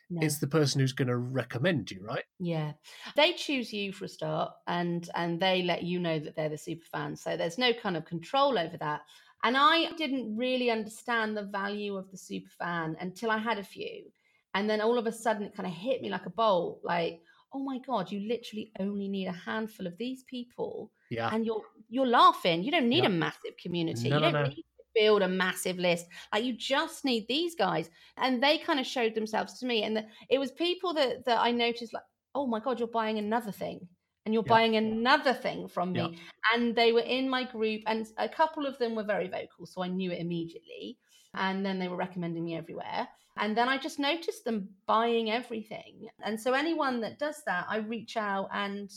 No. 0.10 0.22
it's 0.22 0.40
the 0.40 0.48
person 0.48 0.82
who's 0.82 0.94
going 0.94 1.10
to 1.10 1.18
recommend 1.18 1.92
you, 1.92 2.04
right? 2.04 2.26
Yeah. 2.40 2.74
They 3.16 3.34
choose 3.34 3.74
you 3.74 3.92
for 3.92 4.06
a 4.06 4.08
start 4.08 4.54
and 4.68 5.10
and 5.16 5.40
they 5.42 5.64
let 5.64 5.84
you 5.84 6.00
know 6.00 6.20
that 6.20 6.36
they're 6.36 6.50
the 6.50 6.58
super 6.58 6.86
fan. 6.86 7.16
So 7.16 7.36
there's 7.36 7.58
no 7.58 7.74
kind 7.74 7.98
of 7.98 8.06
control 8.06 8.60
over 8.60 8.78
that. 8.78 9.02
And 9.44 9.56
I 9.58 9.92
didn't 9.94 10.36
really 10.36 10.70
understand 10.70 11.36
the 11.36 11.44
value 11.44 11.96
of 11.96 12.12
the 12.12 12.18
super 12.18 12.50
fan 12.50 12.96
until 13.00 13.32
I 13.32 13.38
had 13.38 13.58
a 13.58 13.64
few. 13.64 14.12
And 14.54 14.70
then 14.70 14.82
all 14.82 14.98
of 15.00 15.08
a 15.08 15.12
sudden 15.12 15.44
it 15.44 15.56
kind 15.56 15.68
of 15.68 15.74
hit 15.74 16.02
me 16.02 16.10
like 16.10 16.26
a 16.26 16.30
bolt 16.32 16.82
like 16.84 17.22
oh 17.54 17.60
my 17.60 17.80
god, 17.80 18.12
you 18.12 18.28
literally 18.28 18.72
only 18.80 19.08
need 19.08 19.28
a 19.28 19.32
handful 19.32 19.88
of 19.88 19.98
these 19.98 20.24
people 20.24 20.92
Yeah, 21.10 21.30
and 21.34 21.46
you're 21.46 21.64
you're 21.90 22.08
laughing. 22.08 22.64
You 22.64 22.72
don't 22.72 22.90
need 22.90 23.04
Yeah. 23.04 23.10
a 23.10 23.14
massive 23.26 23.56
community. 23.62 24.10
No, 24.10 24.18
you 24.18 24.22
don't 24.22 24.34
no. 24.34 24.44
need 24.44 24.56
to 24.56 24.84
build 24.96 25.22
a 25.22 25.28
massive 25.28 25.78
list. 25.78 26.08
Like 26.34 26.44
you 26.44 26.54
just 26.54 27.06
need 27.06 27.28
these 27.28 27.56
guys. 27.56 27.90
And 28.18 28.42
they 28.44 28.58
kind 28.58 28.80
of 28.80 28.86
showed 28.86 29.16
themselves 29.16 29.60
to 29.60 29.66
me. 29.66 29.84
And 29.84 29.96
the, 29.98 30.06
it 30.30 30.38
was 30.40 30.52
people 30.52 30.94
that 30.96 31.26
that 31.26 31.40
I 31.40 31.52
noticed 31.52 31.94
like, 31.94 32.04
oh 32.36 32.46
my 32.48 32.60
God, 32.60 32.80
you're 32.80 32.88
buying 32.90 33.18
another 33.18 33.52
thing. 33.52 33.88
And 34.26 34.34
you're 34.34 34.44
Yeah. 34.46 34.50
buying 34.50 34.76
another 34.76 35.34
thing 35.34 35.70
from 35.70 35.94
me. 35.94 36.00
Yeah. 36.00 36.18
And 36.54 36.76
they 36.76 36.92
were 36.92 37.00
in 37.18 37.30
my 37.30 37.46
group, 37.46 37.84
and 37.88 38.06
a 38.18 38.28
couple 38.28 38.66
of 38.66 38.78
them 38.78 38.94
were 38.96 39.04
very 39.04 39.30
vocal, 39.30 39.66
so 39.66 39.82
I 39.82 39.88
knew 39.88 40.12
it 40.12 40.20
immediately. 40.20 40.98
And 41.34 41.66
then 41.66 41.80
they 41.80 41.88
were 41.88 41.96
recommending 41.96 42.44
me 42.44 42.58
everywhere. 42.58 43.08
And 43.38 43.56
then 43.56 43.70
I 43.70 43.78
just 43.78 44.00
noticed 44.00 44.44
them 44.44 44.68
buying 44.88 45.30
everything. 45.32 46.10
And 46.24 46.40
so 46.42 46.54
anyone 46.54 47.00
that 47.02 47.20
does 47.20 47.42
that, 47.46 47.68
I 47.70 47.78
reach 47.78 48.18
out 48.18 48.50
and 48.52 48.92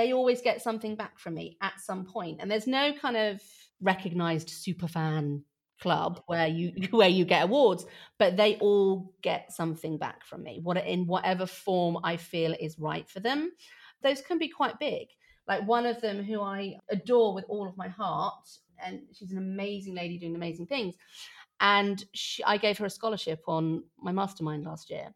they 0.00 0.14
always 0.14 0.40
get 0.40 0.62
something 0.62 0.96
back 0.96 1.18
from 1.18 1.34
me 1.34 1.58
at 1.60 1.78
some 1.78 2.06
point. 2.06 2.38
And 2.40 2.50
there's 2.50 2.66
no 2.66 2.94
kind 2.94 3.18
of 3.18 3.42
recognized 3.82 4.48
super 4.48 4.88
fan 4.88 5.44
club 5.80 6.22
where 6.26 6.46
you 6.46 6.72
where 6.90 7.08
you 7.08 7.26
get 7.26 7.44
awards, 7.44 7.84
but 8.18 8.36
they 8.38 8.56
all 8.56 9.12
get 9.22 9.52
something 9.52 9.98
back 9.98 10.24
from 10.24 10.42
me. 10.42 10.60
What 10.62 10.78
in 10.78 11.06
whatever 11.06 11.44
form 11.44 11.98
I 12.02 12.16
feel 12.16 12.54
is 12.58 12.78
right 12.78 13.08
for 13.08 13.20
them. 13.20 13.52
Those 14.02 14.22
can 14.22 14.38
be 14.38 14.48
quite 14.48 14.78
big. 14.78 15.08
Like 15.46 15.66
one 15.66 15.84
of 15.84 16.00
them 16.00 16.22
who 16.22 16.40
I 16.40 16.76
adore 16.90 17.34
with 17.34 17.44
all 17.48 17.68
of 17.68 17.76
my 17.76 17.88
heart, 17.88 18.48
and 18.82 19.02
she's 19.12 19.32
an 19.32 19.38
amazing 19.38 19.94
lady 19.94 20.16
doing 20.18 20.34
amazing 20.34 20.66
things. 20.66 20.94
And 21.60 22.02
she, 22.14 22.42
I 22.44 22.56
gave 22.56 22.78
her 22.78 22.86
a 22.86 22.90
scholarship 22.90 23.42
on 23.46 23.84
my 23.98 24.12
mastermind 24.12 24.64
last 24.64 24.88
year, 24.88 25.08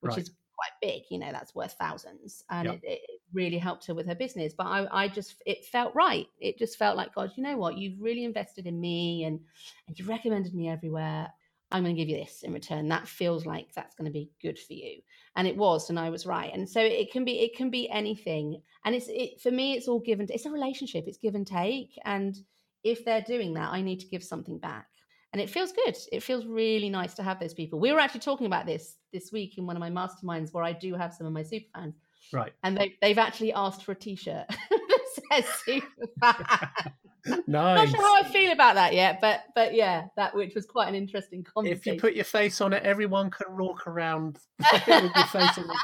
which 0.00 0.12
Right. 0.12 0.22
is 0.22 0.30
quite 0.56 0.72
big. 0.80 1.02
You 1.10 1.18
know, 1.18 1.30
that's 1.30 1.54
worth 1.54 1.74
thousands, 1.74 2.42
and 2.48 2.68
Yep. 2.68 2.80
it, 2.84 3.00
it 3.10 3.19
really 3.32 3.58
helped 3.58 3.86
her 3.86 3.94
with 3.94 4.06
her 4.06 4.14
business. 4.14 4.52
But 4.56 4.66
I, 4.66 5.04
I 5.04 5.08
just, 5.08 5.42
it 5.46 5.64
felt 5.66 5.94
right. 5.94 6.26
It 6.38 6.58
just 6.58 6.78
felt 6.78 6.96
like, 6.96 7.14
God, 7.14 7.32
you 7.36 7.42
know 7.42 7.56
what? 7.56 7.78
You've 7.78 8.00
really 8.00 8.24
invested 8.24 8.66
in 8.66 8.80
me, 8.80 9.24
and 9.24 9.40
and 9.86 9.98
you've 9.98 10.08
recommended 10.08 10.54
me 10.54 10.68
everywhere. 10.68 11.28
I'm 11.72 11.84
going 11.84 11.94
to 11.94 12.00
give 12.00 12.08
you 12.08 12.16
this 12.16 12.42
in 12.42 12.52
return. 12.52 12.88
That 12.88 13.06
feels 13.06 13.46
like 13.46 13.72
that's 13.74 13.94
going 13.94 14.06
to 14.06 14.12
be 14.12 14.30
good 14.42 14.58
for 14.58 14.72
you, 14.72 15.00
and 15.36 15.46
it 15.46 15.56
was, 15.56 15.90
and 15.90 15.98
I 15.98 16.10
was 16.10 16.26
right. 16.26 16.52
And 16.52 16.68
so 16.68 16.80
it 16.80 17.12
can 17.12 17.24
be, 17.24 17.40
it 17.40 17.56
can 17.56 17.70
be 17.70 17.88
anything, 17.90 18.60
and 18.84 18.94
it's 18.94 19.06
it 19.08 19.40
for 19.40 19.50
me. 19.50 19.74
It's 19.74 19.88
all 19.88 20.00
given. 20.00 20.26
It's 20.30 20.46
a 20.46 20.50
relationship. 20.50 21.04
It's 21.06 21.18
give 21.18 21.34
and 21.34 21.46
take, 21.46 21.98
and 22.04 22.36
if 22.82 23.04
they're 23.04 23.20
doing 23.20 23.54
that, 23.54 23.72
I 23.72 23.82
need 23.82 24.00
to 24.00 24.08
give 24.08 24.24
something 24.24 24.58
back 24.58 24.86
and 25.32 25.40
it 25.40 25.50
feels 25.50 25.72
good. 25.72 25.96
It 26.12 26.22
feels 26.22 26.46
really 26.46 26.88
nice 26.88 27.14
to 27.14 27.22
have 27.22 27.38
those 27.38 27.54
people. 27.54 27.78
We 27.78 27.92
were 27.92 28.00
actually 28.00 28.20
talking 28.20 28.46
about 28.46 28.66
this 28.66 28.96
this 29.12 29.30
week 29.32 29.58
in 29.58 29.66
one 29.66 29.76
of 29.76 29.80
my 29.80 29.90
masterminds 29.90 30.52
where 30.52 30.64
I 30.64 30.72
do 30.72 30.94
have 30.94 31.14
some 31.14 31.26
of 31.26 31.32
my 31.32 31.42
super 31.42 31.66
fans, 31.74 31.94
right. 32.32 32.52
and 32.62 32.76
they 32.76 32.96
they've 33.00 33.18
actually 33.18 33.52
asked 33.52 33.84
for 33.84 33.92
a 33.92 33.94
T-shirt 33.94 34.46
that 34.70 35.00
says 35.32 35.44
super 35.64 35.86
fan. 36.20 37.44
Not 37.46 37.88
sure 37.88 38.00
how 38.00 38.16
I 38.16 38.22
feel 38.24 38.52
about 38.52 38.76
that 38.76 38.94
yet, 38.94 39.20
but 39.20 39.40
but 39.54 39.74
yeah, 39.74 40.04
that 40.16 40.34
which 40.34 40.54
was 40.54 40.66
quite 40.66 40.88
an 40.88 40.94
interesting 40.94 41.44
concept. 41.44 41.76
If 41.78 41.86
you 41.86 42.00
put 42.00 42.14
your 42.14 42.24
face 42.24 42.60
on 42.60 42.72
it, 42.72 42.82
everyone 42.82 43.30
can 43.30 43.56
walk 43.56 43.86
around 43.86 44.38
with 44.58 44.86
your 44.88 45.26
face 45.26 45.58
on 45.58 45.66
the 45.66 45.78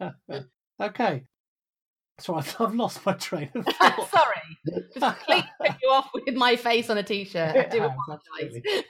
t-shirt. 0.00 0.44
okay. 0.82 1.22
So 2.20 2.36
I've, 2.36 2.54
I've 2.60 2.74
lost 2.74 3.04
my 3.04 3.14
train 3.14 3.50
of 3.56 3.64
thought. 3.64 4.08
Sorry, 4.10 4.78
just 4.94 5.00
completely 5.00 5.50
put 5.60 5.76
you 5.82 5.88
off 5.90 6.10
with 6.14 6.34
my 6.36 6.54
face 6.54 6.88
on 6.88 6.96
a 6.98 7.02
T-shirt. 7.02 7.56
I 7.56 7.64
do 7.68 7.80
has, 7.80 7.90
apologise. 7.90 8.84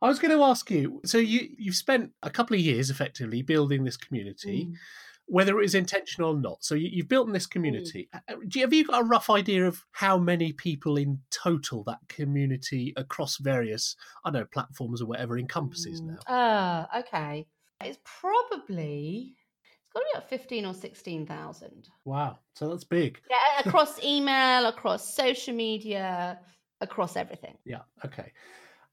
I 0.00 0.08
was 0.08 0.20
going 0.20 0.30
to 0.36 0.44
ask 0.44 0.70
you. 0.70 1.00
So 1.04 1.18
you 1.18 1.48
you've 1.58 1.74
spent 1.74 2.12
a 2.22 2.30
couple 2.30 2.54
of 2.54 2.60
years 2.60 2.88
effectively 2.88 3.42
building 3.42 3.82
this 3.84 3.96
community, 3.96 4.66
Mm. 4.66 4.74
Whether 5.32 5.58
it 5.58 5.62
was 5.62 5.74
intentional 5.74 6.34
or 6.34 6.38
not. 6.38 6.62
So 6.62 6.74
you, 6.74 6.90
you've 6.92 7.08
built 7.08 7.26
in 7.26 7.32
this 7.32 7.46
community. 7.46 8.06
Uh, 8.12 8.34
Do 8.46 8.58
you, 8.58 8.66
have 8.66 8.74
you 8.74 8.84
got 8.84 9.00
a 9.00 9.04
rough 9.04 9.30
idea 9.30 9.66
of 9.66 9.82
how 9.92 10.18
many 10.18 10.52
people 10.52 10.98
in 10.98 11.20
total 11.30 11.82
that 11.84 12.00
community 12.06 12.92
across 12.98 13.38
various 13.38 13.96
I 14.26 14.30
don't 14.30 14.42
know 14.42 14.46
platforms 14.52 15.00
or 15.00 15.06
whatever 15.06 15.38
encompasses 15.38 16.02
now? 16.02 16.18
Ah, 16.28 17.00
okay. 17.00 17.46
It's 17.80 17.98
probably 18.04 19.34
it's 19.64 19.92
got 19.94 20.00
to 20.00 20.04
be 20.04 20.18
about 20.18 20.28
fifteen 20.28 20.66
or 20.66 20.74
sixteen 20.74 21.24
thousand. 21.26 21.88
Wow. 22.04 22.40
So 22.54 22.68
that's 22.68 22.84
big. 22.84 23.18
Yeah, 23.30 23.66
across 23.66 24.04
email, 24.04 24.66
across 24.66 25.16
social 25.16 25.54
media, 25.54 26.38
across 26.82 27.16
everything. 27.16 27.56
Yeah. 27.64 27.80
Okay. 28.04 28.32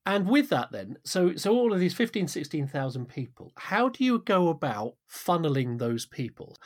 And 0.06 0.28
with 0.28 0.50
that 0.50 0.72
then, 0.72 0.98
so 1.04 1.36
so 1.36 1.54
all 1.56 1.74
of 1.74 1.80
these 1.80 1.94
15, 1.94 2.28
16,000 2.28 3.08
people, 3.08 3.54
how 3.58 3.90
do 3.90 4.04
you 4.04 4.20
go 4.20 4.50
about 4.50 4.96
funneling 5.12 5.78
those 5.78 6.06
people? 6.06 6.58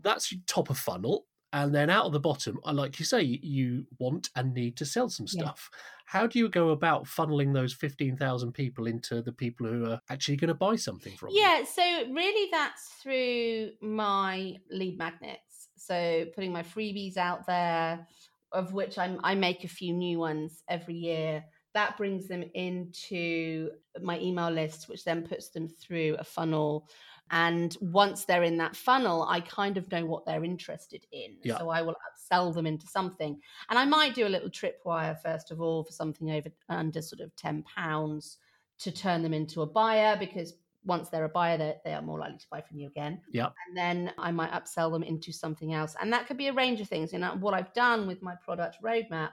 That's 0.00 0.32
top 0.46 0.70
of 0.70 0.78
funnel. 0.78 1.26
And 1.52 1.74
then 1.74 1.88
out 1.90 2.04
of 2.06 2.12
the 2.12 2.20
bottom, 2.20 2.60
uh, 2.64 2.74
like 2.74 2.98
you 2.98 3.06
say, 3.06 3.22
you 3.22 3.86
want 3.98 4.28
and 4.36 4.52
need 4.52 4.76
to 4.78 4.84
sell 4.86 5.08
some 5.08 5.26
Yeah. 5.30 5.42
stuff. 5.42 5.70
How 6.06 6.26
do 6.26 6.38
you 6.38 6.48
go 6.48 6.70
about 6.70 7.04
funneling 7.04 7.54
those 7.54 7.72
15,000 7.72 8.52
people 8.52 8.86
into 8.86 9.22
the 9.22 9.32
people 9.32 9.66
who 9.66 9.86
are 9.86 10.00
actually 10.10 10.36
going 10.36 10.48
to 10.48 10.54
buy 10.54 10.76
something 10.76 11.16
from 11.16 11.38
you? 11.38 11.40
Yeah, 11.40 11.64
so 11.64 11.82
really 11.82 12.50
that's 12.50 12.88
through 13.02 13.72
my 13.80 14.56
lead 14.70 14.98
magnets. 14.98 15.68
So 15.76 16.26
putting 16.34 16.52
my 16.52 16.62
freebies 16.62 17.16
out 17.16 17.46
there, 17.46 18.06
of 18.52 18.72
which 18.72 18.98
I'm, 18.98 19.20
I 19.22 19.34
make 19.34 19.64
a 19.64 19.68
few 19.68 19.92
new 19.92 20.18
ones 20.18 20.62
every 20.68 20.94
year. 20.94 21.44
That 21.74 21.96
brings 21.96 22.28
them 22.28 22.44
into 22.54 23.70
my 24.02 24.18
email 24.20 24.50
list, 24.50 24.88
which 24.88 25.04
then 25.04 25.22
puts 25.22 25.48
them 25.50 25.68
through 25.68 26.16
a 26.18 26.24
funnel. 26.24 26.88
And 27.30 27.76
once 27.80 28.24
they're 28.24 28.42
in 28.42 28.56
that 28.58 28.74
funnel, 28.74 29.24
I 29.28 29.40
kind 29.40 29.76
of 29.76 29.90
know 29.92 30.06
what 30.06 30.24
they're 30.24 30.44
interested 30.44 31.06
in. 31.12 31.36
Yeah. 31.42 31.58
So 31.58 31.68
I 31.68 31.82
will 31.82 31.96
upsell 32.08 32.54
them 32.54 32.66
into 32.66 32.86
something. 32.86 33.38
And 33.68 33.78
I 33.78 33.84
might 33.84 34.14
do 34.14 34.26
a 34.26 34.28
little 34.28 34.48
tripwire, 34.48 35.20
first 35.20 35.50
of 35.50 35.60
all, 35.60 35.84
for 35.84 35.92
something 35.92 36.30
over 36.30 36.48
under 36.70 37.02
sort 37.02 37.20
of 37.20 37.34
£10 37.36 38.36
to 38.78 38.92
turn 38.92 39.22
them 39.22 39.34
into 39.34 39.62
a 39.62 39.66
buyer 39.66 40.16
because 40.16 40.54
once 40.84 41.10
they're 41.10 41.24
a 41.24 41.28
buyer, 41.28 41.58
they 41.58 41.76
they 41.84 41.92
are 41.92 42.00
more 42.00 42.18
likely 42.18 42.38
to 42.38 42.46
buy 42.50 42.60
from 42.60 42.78
you 42.78 42.86
again. 42.86 43.20
Yep. 43.32 43.52
And 43.66 43.76
then 43.76 44.12
I 44.16 44.30
might 44.30 44.52
upsell 44.52 44.90
them 44.90 45.02
into 45.02 45.32
something 45.32 45.74
else. 45.74 45.96
And 46.00 46.12
that 46.12 46.26
could 46.26 46.38
be 46.38 46.48
a 46.48 46.52
range 46.52 46.80
of 46.80 46.88
things. 46.88 47.12
And 47.12 47.24
what 47.42 47.52
I've 47.52 47.72
done 47.74 48.06
with 48.06 48.22
my 48.22 48.34
product 48.36 48.78
roadmap 48.82 49.30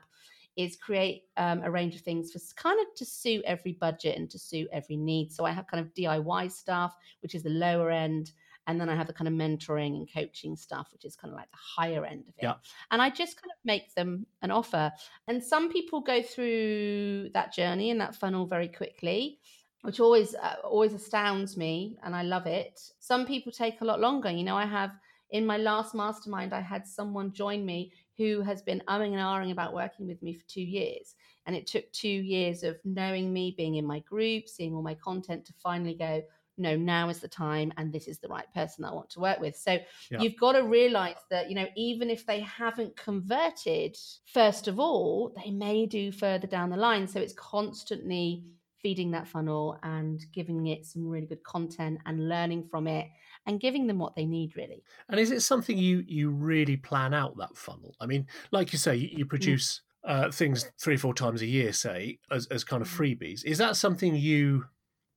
is 0.58 0.78
create 0.78 1.24
um, 1.38 1.62
a 1.64 1.72
range 1.72 1.96
of 1.96 2.02
things 2.02 2.32
for 2.32 2.40
kind 2.56 2.80
of 2.80 2.94
to 2.96 3.06
suit 3.06 3.44
every 3.46 3.74
budget 3.74 4.18
and 4.18 4.30
to 4.30 4.40
suit 4.40 4.68
every 4.72 4.96
need. 4.96 5.32
So 5.32 5.46
I 5.46 5.52
have 5.52 5.68
kind 5.68 5.86
of 5.86 5.94
DIY 5.94 6.52
stuff, 6.52 6.96
which 7.22 7.36
is 7.36 7.44
the 7.44 7.50
lower 7.50 7.92
end. 7.92 8.32
And 8.68 8.82
then 8.82 8.90
I 8.90 8.96
have 8.96 9.06
the 9.06 9.14
kind 9.14 9.28
of 9.28 9.34
mentoring 9.34 9.96
and 9.96 10.10
coaching 10.12 10.56
stuff, 10.56 10.88
which 10.92 11.06
is 11.06 11.16
kind 11.16 11.32
of 11.32 11.38
like 11.38 11.52
the 11.52 11.58
higher 11.58 12.04
end 12.04 12.22
of 12.28 12.34
it. 12.38 12.44
Yeah. 12.44 12.56
And 12.90 13.02
I 13.02 13.10
just 13.10 13.40
kind 13.40 13.52
of 13.52 13.58
make 13.64 13.94
them 13.94 14.26
an 14.42 14.50
offer. 14.50 14.92
And 15.28 15.44
some 15.44 15.72
people 15.72 16.02
go 16.02 16.22
through 16.24 17.30
that 17.34 17.54
journey 17.54 17.92
and 17.92 18.02
that 18.02 18.16
funnel 18.16 18.46
very 18.46 18.68
quickly 18.68 19.40
which 19.86 20.00
always 20.00 20.34
uh, 20.34 20.56
always 20.64 20.94
astounds 20.94 21.56
me 21.56 21.96
and 22.02 22.16
I 22.16 22.24
love 22.24 22.48
it. 22.48 22.82
Some 23.00 23.24
people 23.24 23.52
take 23.52 23.82
a 23.82 23.86
lot 23.86 24.00
longer. 24.00 24.32
You 24.32 24.44
know, 24.44 24.58
I 24.58 24.66
have 24.66 24.90
in 25.30 25.46
my 25.46 25.58
last 25.58 25.94
mastermind 25.94 26.56
I 26.56 26.62
had 26.62 26.88
someone 26.88 27.32
join 27.32 27.64
me 27.64 27.92
who 28.18 28.42
has 28.42 28.62
been 28.62 28.82
umming 28.88 29.14
and 29.14 29.22
ahhing 29.22 29.52
about 29.52 29.74
working 29.74 30.08
with 30.08 30.22
me 30.22 30.34
for 30.34 30.46
2 30.48 30.62
years. 30.62 31.16
And 31.46 31.56
it 31.56 31.68
took 31.68 31.92
2 31.92 32.08
years 32.08 32.64
of 32.64 32.78
knowing 32.84 33.32
me, 33.32 33.54
being 33.58 33.76
in 33.76 33.86
my 33.86 34.00
group, 34.00 34.48
seeing 34.48 34.74
all 34.74 34.82
my 34.82 34.96
content 34.96 35.46
to 35.46 35.54
finally 35.62 35.96
go 35.96 36.24
no 36.58 36.76
now 36.76 37.10
is 37.10 37.20
the 37.20 37.28
time 37.28 37.72
and 37.78 37.92
this 37.92 38.08
is 38.08 38.20
the 38.20 38.28
right 38.28 38.52
person 38.54 38.86
i 38.86 38.94
want 38.94 39.10
to 39.10 39.20
work 39.20 39.40
with. 39.40 39.56
So 39.56 39.78
yeah. 40.10 40.22
you've 40.22 40.38
got 40.38 40.54
to 40.54 40.64
realize 40.64 41.18
that 41.30 41.50
you 41.50 41.56
know 41.56 41.68
even 41.76 42.10
if 42.10 42.26
they 42.26 42.40
haven't 42.42 42.96
converted 42.96 43.98
first 44.26 44.68
of 44.68 44.80
all 44.80 45.36
they 45.44 45.52
may 45.52 45.86
do 45.86 46.12
further 46.12 46.48
down 46.48 46.70
the 46.70 46.78
line. 46.78 47.08
So 47.08 47.20
it's 47.20 47.34
constantly 47.34 48.46
feeding 48.86 49.10
that 49.10 49.28
funnel 49.28 49.80
and 49.82 50.24
giving 50.32 50.68
it 50.68 50.86
some 50.86 51.08
really 51.08 51.26
good 51.26 51.44
content 51.44 51.98
and 52.06 52.30
learning 52.30 52.64
from 52.70 52.86
it 52.86 53.08
and 53.48 53.60
giving 53.60 53.88
them 53.88 53.98
what 53.98 54.16
they 54.16 54.28
need 54.28 54.56
really. 54.56 54.84
And 55.10 55.20
is 55.20 55.32
it 55.32 55.42
something 55.42 55.76
you 55.76 56.04
you 56.06 56.30
really 56.30 56.78
plan 56.78 57.12
out 57.12 57.36
that 57.38 57.58
funnel? 57.58 57.96
I 58.00 58.06
mean 58.06 58.28
like 58.52 58.72
you 58.74 58.78
say 58.78 58.96
you, 58.96 59.26
mm. 59.26 59.30
produce 59.30 59.82
uh, 60.04 60.30
things 60.30 60.72
three 60.80 60.94
or 60.94 60.98
four 61.00 61.16
times 61.16 61.42
a 61.42 61.48
year 61.48 61.74
say 61.74 62.20
as, 62.30 62.46
as 62.52 62.64
kind 62.64 62.84
of 62.84 62.88
mm. 62.88 62.96
freebies. 62.96 63.44
Is 63.44 63.58
that 63.58 63.76
something 63.76 64.14
you 64.16 64.66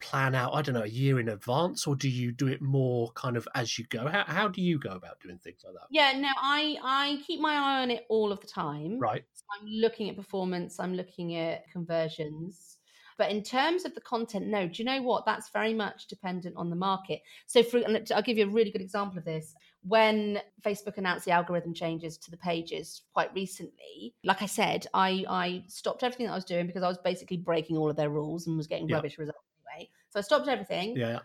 plan 0.01 0.33
out 0.33 0.55
i 0.55 0.63
don't 0.63 0.77
know 0.77 0.83
a 0.85 0.87
year 0.87 1.19
in 1.19 1.29
advance 1.29 1.85
or 1.85 1.97
do 1.97 2.09
you 2.09 2.31
do 2.31 2.47
it 2.47 2.63
more 2.63 3.11
kind 3.13 3.37
of 3.37 3.47
as 3.55 3.79
you 3.79 3.85
go? 3.91 4.07
How, 4.09 4.25
how 4.27 4.49
do 4.49 4.63
you 4.63 4.79
go 4.79 4.93
about 4.93 5.21
doing 5.21 5.39
things 5.39 5.61
like 5.63 5.75
that? 5.75 5.89
Yeah 5.91 6.19
no 6.19 6.31
i 6.41 6.79
i 6.83 7.23
keep 7.27 7.39
my 7.39 7.53
eye 7.53 7.83
on 7.83 7.91
it 7.91 8.07
all 8.09 8.33
of 8.33 8.41
the 8.41 8.47
time. 8.47 8.99
Right. 8.99 9.25
So 9.35 9.45
i'm 9.61 9.67
looking 9.69 10.09
at 10.09 10.17
performance 10.17 10.81
i'm 10.81 10.95
looking 10.95 11.37
at 11.37 11.71
conversions 11.71 12.78
but 13.19 13.31
in 13.31 13.43
terms 13.43 13.85
of 13.85 13.95
the 13.95 14.01
content, 14.01 14.47
no. 14.47 14.69
Do 14.69 14.81
you 14.81 14.85
know 14.85 15.03
what? 15.03 15.27
That's 15.27 15.51
very 15.51 15.75
much 15.75 16.07
dependent 16.07 16.57
on 16.57 16.71
the 16.71 16.77
market. 16.77 17.21
So, 17.47 17.63
for 17.63 17.83
I'll 18.15 18.23
give 18.23 18.39
you 18.39 18.47
a 18.47 18.51
really 18.51 18.71
good 18.71 18.81
example 18.81 19.19
of 19.19 19.25
this. 19.25 19.55
When 19.83 20.41
Facebook 20.63 20.99
announced 20.99 21.25
the 21.25 21.33
algorithm 21.33 21.75
changes 21.75 22.17
to 22.19 22.31
the 22.31 22.37
pages 22.37 23.03
quite 23.13 23.35
recently, 23.35 24.15
like 24.25 24.41
I 24.41 24.47
said, 24.47 24.87
I 24.95 25.25
I 25.29 25.65
stopped 25.67 26.05
everything 26.05 26.27
that 26.27 26.33
I 26.33 26.37
was 26.37 26.45
doing 26.45 26.67
because 26.67 26.83
I 26.83 26.89
was 26.89 26.99
basically 26.99 27.37
breaking 27.39 27.77
all 27.77 27.91
of 27.91 27.97
their 27.97 28.11
rules 28.11 28.47
and 28.47 28.57
was 28.57 28.69
getting 28.69 28.89
yeah. 28.89 28.97
rubbish 28.97 29.19
results 29.19 29.45
anyway. 29.67 29.91
So 30.11 30.21
I 30.21 30.23
stopped 30.23 30.49
everything. 30.49 30.97
Yeah. 30.97 31.11
yeah 31.11 31.19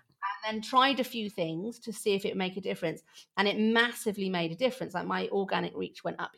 and 0.46 0.56
then 0.56 0.62
tried 0.62 1.00
a 1.00 1.04
few 1.04 1.30
things 1.30 1.80
to 1.80 1.94
see 1.94 2.14
if 2.14 2.26
it 2.26 2.30
would 2.30 2.38
make 2.38 2.58
a 2.58 2.62
difference. 2.62 3.04
And 3.38 3.48
it 3.48 3.60
massively 3.60 4.30
made 4.30 4.52
a 4.52 4.56
difference. 4.56 4.94
Like 4.94 5.06
my 5.06 5.28
organic 5.30 5.76
reach 5.76 6.04
went 6.04 6.20
up 6.20 6.32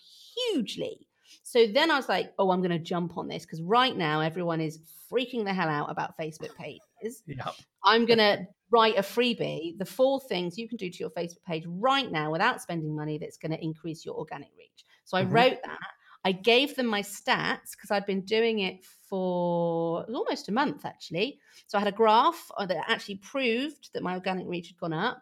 hugely. 0.52 1.08
So 1.48 1.68
then 1.68 1.92
I 1.92 1.96
was 1.96 2.10
like, 2.10 2.34
oh, 2.40 2.50
I'm 2.50 2.60
going 2.60 2.72
to 2.72 2.80
jump 2.80 3.20
on 3.20 3.28
this 3.28 3.46
because 3.46 3.62
right 3.62 3.96
now 3.96 4.20
everyone 4.20 4.60
is 4.60 4.80
freaking 5.14 5.46
the 5.46 5.54
hell 5.54 5.70
out 5.70 5.92
about 5.92 6.18
Facebook 6.18 6.56
pages. 6.56 7.22
Yep. 7.28 7.54
I'm 7.84 8.08
going 8.08 8.18
to 8.18 8.48
write 8.72 8.98
a 8.98 9.04
freebie, 9.04 9.78
the 9.78 9.86
four 9.86 10.20
things 10.22 10.58
you 10.58 10.68
can 10.68 10.78
do 10.78 10.90
to 10.90 10.98
your 10.98 11.12
Facebook 11.12 11.44
page 11.48 11.64
right 11.68 12.12
now 12.12 12.32
without 12.32 12.64
spending 12.64 12.96
money 12.96 13.20
that's 13.20 13.38
going 13.38 13.52
to 13.52 13.64
increase 13.64 14.04
your 14.04 14.16
organic 14.16 14.50
reach. 14.58 14.86
So 15.04 15.18
I 15.18 15.22
mm-hmm. 15.22 15.34
wrote 15.34 15.58
that. 15.64 15.80
I 16.26 16.32
gave 16.32 16.76
them 16.76 16.88
my 16.88 17.04
stats 17.04 17.74
because 17.74 17.92
I'd 17.92 18.08
been 18.08 18.22
doing 18.22 18.62
it 18.62 18.84
for 19.08 20.04
it 20.10 20.16
almost 20.16 20.50
a 20.50 20.52
month 20.52 20.84
actually. 20.84 21.40
So 21.68 21.78
I 21.78 21.82
had 21.82 21.94
a 21.94 21.96
graph 21.96 22.50
uh, 22.58 22.66
that 22.66 22.90
actually 22.90 23.18
proved 23.18 23.92
that 23.94 24.02
my 24.02 24.16
organic 24.16 24.48
reach 24.48 24.70
had 24.70 24.78
gone 24.78 24.94
up. 24.94 25.22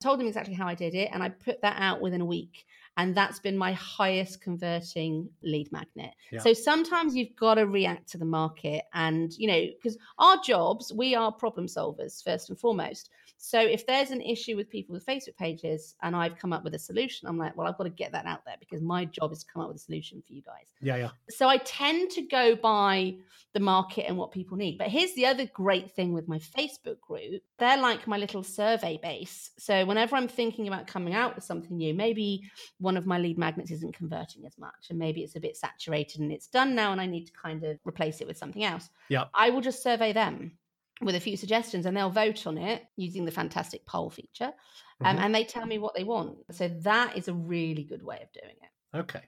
I 0.00 0.04
told 0.04 0.20
them 0.20 0.28
exactly 0.28 0.54
how 0.54 0.68
I 0.68 0.76
did 0.76 0.94
it, 0.94 1.08
and 1.12 1.22
I 1.22 1.30
put 1.30 1.62
that 1.62 1.76
out 1.80 2.00
within 2.00 2.20
a 2.20 2.24
week 2.24 2.64
and 2.96 3.14
that's 3.14 3.38
been 3.38 3.56
my 3.56 3.72
highest 3.72 4.40
converting 4.40 5.28
lead 5.42 5.70
magnet. 5.72 6.14
Yeah. 6.30 6.40
So 6.40 6.52
sometimes 6.52 7.16
you've 7.16 7.34
got 7.36 7.54
to 7.54 7.66
react 7.66 8.08
to 8.10 8.18
the 8.18 8.24
market 8.24 8.84
and 8.94 9.32
you 9.36 9.48
know 9.48 9.66
because 9.76 9.98
our 10.18 10.36
jobs 10.44 10.92
we 10.92 11.14
are 11.14 11.32
problem 11.32 11.66
solvers 11.66 12.22
first 12.22 12.50
and 12.50 12.58
foremost. 12.58 13.10
So 13.36 13.60
if 13.60 13.86
there's 13.86 14.10
an 14.10 14.20
issue 14.20 14.56
with 14.56 14.70
people 14.70 14.94
with 14.94 15.04
Facebook 15.04 15.36
pages 15.36 15.94
and 16.02 16.16
I've 16.16 16.36
come 16.38 16.52
up 16.52 16.64
with 16.64 16.74
a 16.74 16.78
solution, 16.78 17.28
I'm 17.28 17.36
like, 17.36 17.56
well, 17.56 17.66
I've 17.66 17.76
got 17.76 17.84
to 17.84 17.90
get 17.90 18.12
that 18.12 18.26
out 18.26 18.44
there 18.46 18.56
because 18.58 18.80
my 18.80 19.04
job 19.04 19.32
is 19.32 19.44
to 19.44 19.52
come 19.52 19.62
up 19.62 19.68
with 19.68 19.76
a 19.76 19.80
solution 19.80 20.22
for 20.26 20.32
you 20.32 20.42
guys. 20.42 20.72
Yeah, 20.80 20.96
yeah. 20.96 21.10
So 21.30 21.48
I 21.48 21.58
tend 21.58 22.10
to 22.12 22.22
go 22.22 22.56
by 22.56 23.16
the 23.52 23.60
market 23.60 24.06
and 24.08 24.16
what 24.16 24.32
people 24.32 24.56
need. 24.56 24.78
But 24.78 24.88
here's 24.88 25.14
the 25.14 25.26
other 25.26 25.46
great 25.46 25.90
thing 25.92 26.12
with 26.12 26.26
my 26.26 26.38
Facebook 26.38 27.00
group. 27.00 27.42
They're 27.58 27.80
like 27.80 28.06
my 28.06 28.18
little 28.18 28.42
survey 28.42 28.98
base. 29.00 29.50
So 29.58 29.84
whenever 29.84 30.16
I'm 30.16 30.28
thinking 30.28 30.66
about 30.66 30.86
coming 30.86 31.14
out 31.14 31.34
with 31.34 31.44
something 31.44 31.76
new, 31.76 31.94
maybe 31.94 32.42
one 32.78 32.96
of 32.96 33.06
my 33.06 33.18
lead 33.18 33.38
magnets 33.38 33.70
isn't 33.70 33.94
converting 33.94 34.44
as 34.46 34.58
much 34.58 34.88
and 34.90 34.98
maybe 34.98 35.22
it's 35.22 35.36
a 35.36 35.40
bit 35.40 35.56
saturated 35.56 36.20
and 36.20 36.32
it's 36.32 36.48
done 36.48 36.74
now 36.74 36.92
and 36.92 37.00
I 37.00 37.06
need 37.06 37.26
to 37.26 37.32
kind 37.32 37.62
of 37.62 37.78
replace 37.84 38.20
it 38.20 38.26
with 38.26 38.36
something 38.36 38.64
else. 38.64 38.90
Yeah. 39.08 39.24
I 39.34 39.50
will 39.50 39.60
just 39.60 39.82
survey 39.82 40.12
them 40.12 40.58
with 41.04 41.14
a 41.14 41.20
few 41.20 41.36
suggestions 41.36 41.86
and 41.86 41.96
they'll 41.96 42.10
vote 42.10 42.46
on 42.46 42.58
it 42.58 42.84
using 42.96 43.24
the 43.24 43.30
fantastic 43.30 43.84
poll 43.86 44.10
feature 44.10 44.52
um, 45.00 45.16
mm-hmm. 45.16 45.24
and 45.24 45.34
they 45.34 45.44
tell 45.44 45.66
me 45.66 45.78
what 45.78 45.94
they 45.94 46.04
want. 46.04 46.38
So 46.52 46.68
that 46.82 47.16
is 47.16 47.28
a 47.28 47.34
really 47.34 47.84
good 47.84 48.02
way 48.02 48.20
of 48.22 48.32
doing 48.32 48.56
it. 48.62 48.98
Okay. 48.98 49.22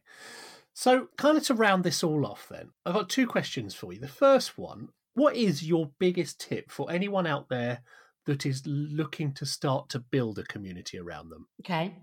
So 0.73 1.09
kind 1.17 1.39
of 1.39 1.45
to 1.45 1.55
round 1.55 1.85
this 1.85 2.05
all 2.05 2.27
off 2.27 2.49
then 2.51 2.71
i've 2.85 2.95
got 2.95 3.09
two 3.09 3.27
questions 3.27 3.75
for 3.75 3.93
you. 3.93 4.01
The 4.01 4.09
first 4.09 4.59
one 4.59 4.89
what 5.15 5.35
is 5.35 5.67
your 5.67 5.91
biggest 5.99 6.41
tip 6.41 6.71
for 6.71 6.91
anyone 6.91 7.27
out 7.27 7.49
there 7.49 7.81
that 8.27 8.45
is 8.45 8.63
looking 8.67 9.33
to 9.33 9.47
start 9.47 9.89
to 9.89 9.99
build 9.99 10.39
a 10.39 10.45
community 10.45 10.99
around 10.99 11.31
them? 11.31 11.47
Okay. 11.63 11.95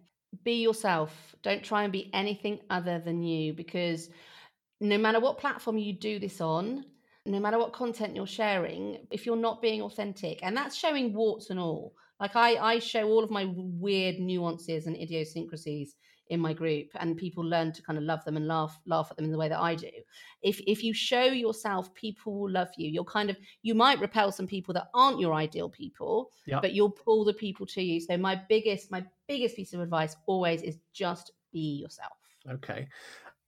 Be 0.44 0.64
yourself. 0.64 1.36
Don't 1.44 1.64
try 1.64 1.84
and 1.84 1.94
be 1.94 2.10
anything 2.12 2.60
other 2.72 2.98
than 2.98 3.22
you 3.22 3.54
because 3.54 4.10
no 4.82 4.98
matter 4.98 5.20
what 5.20 5.38
platform 5.38 5.78
you 5.78 5.94
do 5.94 6.18
this 6.18 6.42
on 6.42 6.86
no 7.26 7.40
matter 7.40 7.58
what 7.58 7.74
content 7.74 8.16
you're 8.16 8.28
sharing, 8.28 8.98
if 9.12 9.26
you're 9.26 9.36
not 9.36 9.62
being 9.62 9.82
authentic, 9.82 10.40
and 10.44 10.56
that's 10.56 10.76
showing 10.76 11.14
warts 11.14 11.50
and 11.50 11.60
all. 11.60 11.94
Like 12.20 12.36
I, 12.36 12.56
I 12.56 12.80
show 12.80 13.08
all 13.10 13.24
of 13.24 13.32
my 13.32 13.52
weird 13.56 14.20
nuances 14.20 14.88
and 14.88 14.96
idiosyncrasies 14.96 15.96
in 16.28 16.40
my 16.40 16.54
group, 16.54 16.88
and 16.96 17.18
people 17.18 17.44
learn 17.44 17.72
to 17.74 17.82
kind 17.82 17.98
of 17.98 18.04
love 18.04 18.24
them 18.24 18.38
and 18.38 18.48
laugh, 18.48 18.80
laugh 18.86 19.08
at 19.10 19.18
them 19.18 19.26
in 19.26 19.32
the 19.32 19.38
way 19.38 19.50
that 19.50 19.60
I 19.60 19.76
do. 19.76 19.92
If 20.42 20.60
if 20.68 20.84
you 20.84 20.94
show 20.94 21.24
yourself, 21.24 21.94
people 21.94 22.40
will 22.40 22.52
love 22.52 22.70
you. 22.78 22.90
You'll 22.90 23.06
kind 23.06 23.30
of 23.30 23.38
you 23.62 23.76
might 23.76 24.00
repel 24.00 24.32
some 24.32 24.48
people 24.48 24.74
that 24.76 24.88
aren't 24.94 25.20
your 25.20 25.34
ideal 25.34 25.70
people, 25.70 26.30
yep. 26.46 26.62
but 26.62 26.74
you'll 26.74 26.92
pull 26.92 27.26
the 27.26 27.34
people 27.34 27.66
to 27.68 27.82
you. 27.82 28.00
So 28.00 28.18
my 28.18 28.42
biggest, 28.50 28.92
my 28.92 29.04
biggest 29.28 29.56
piece 29.56 29.74
of 29.74 29.82
advice 29.82 30.16
always 30.26 30.62
is 30.62 30.78
just 30.94 31.32
be 31.52 31.82
yourself. 31.82 32.18
Okay. 32.50 32.88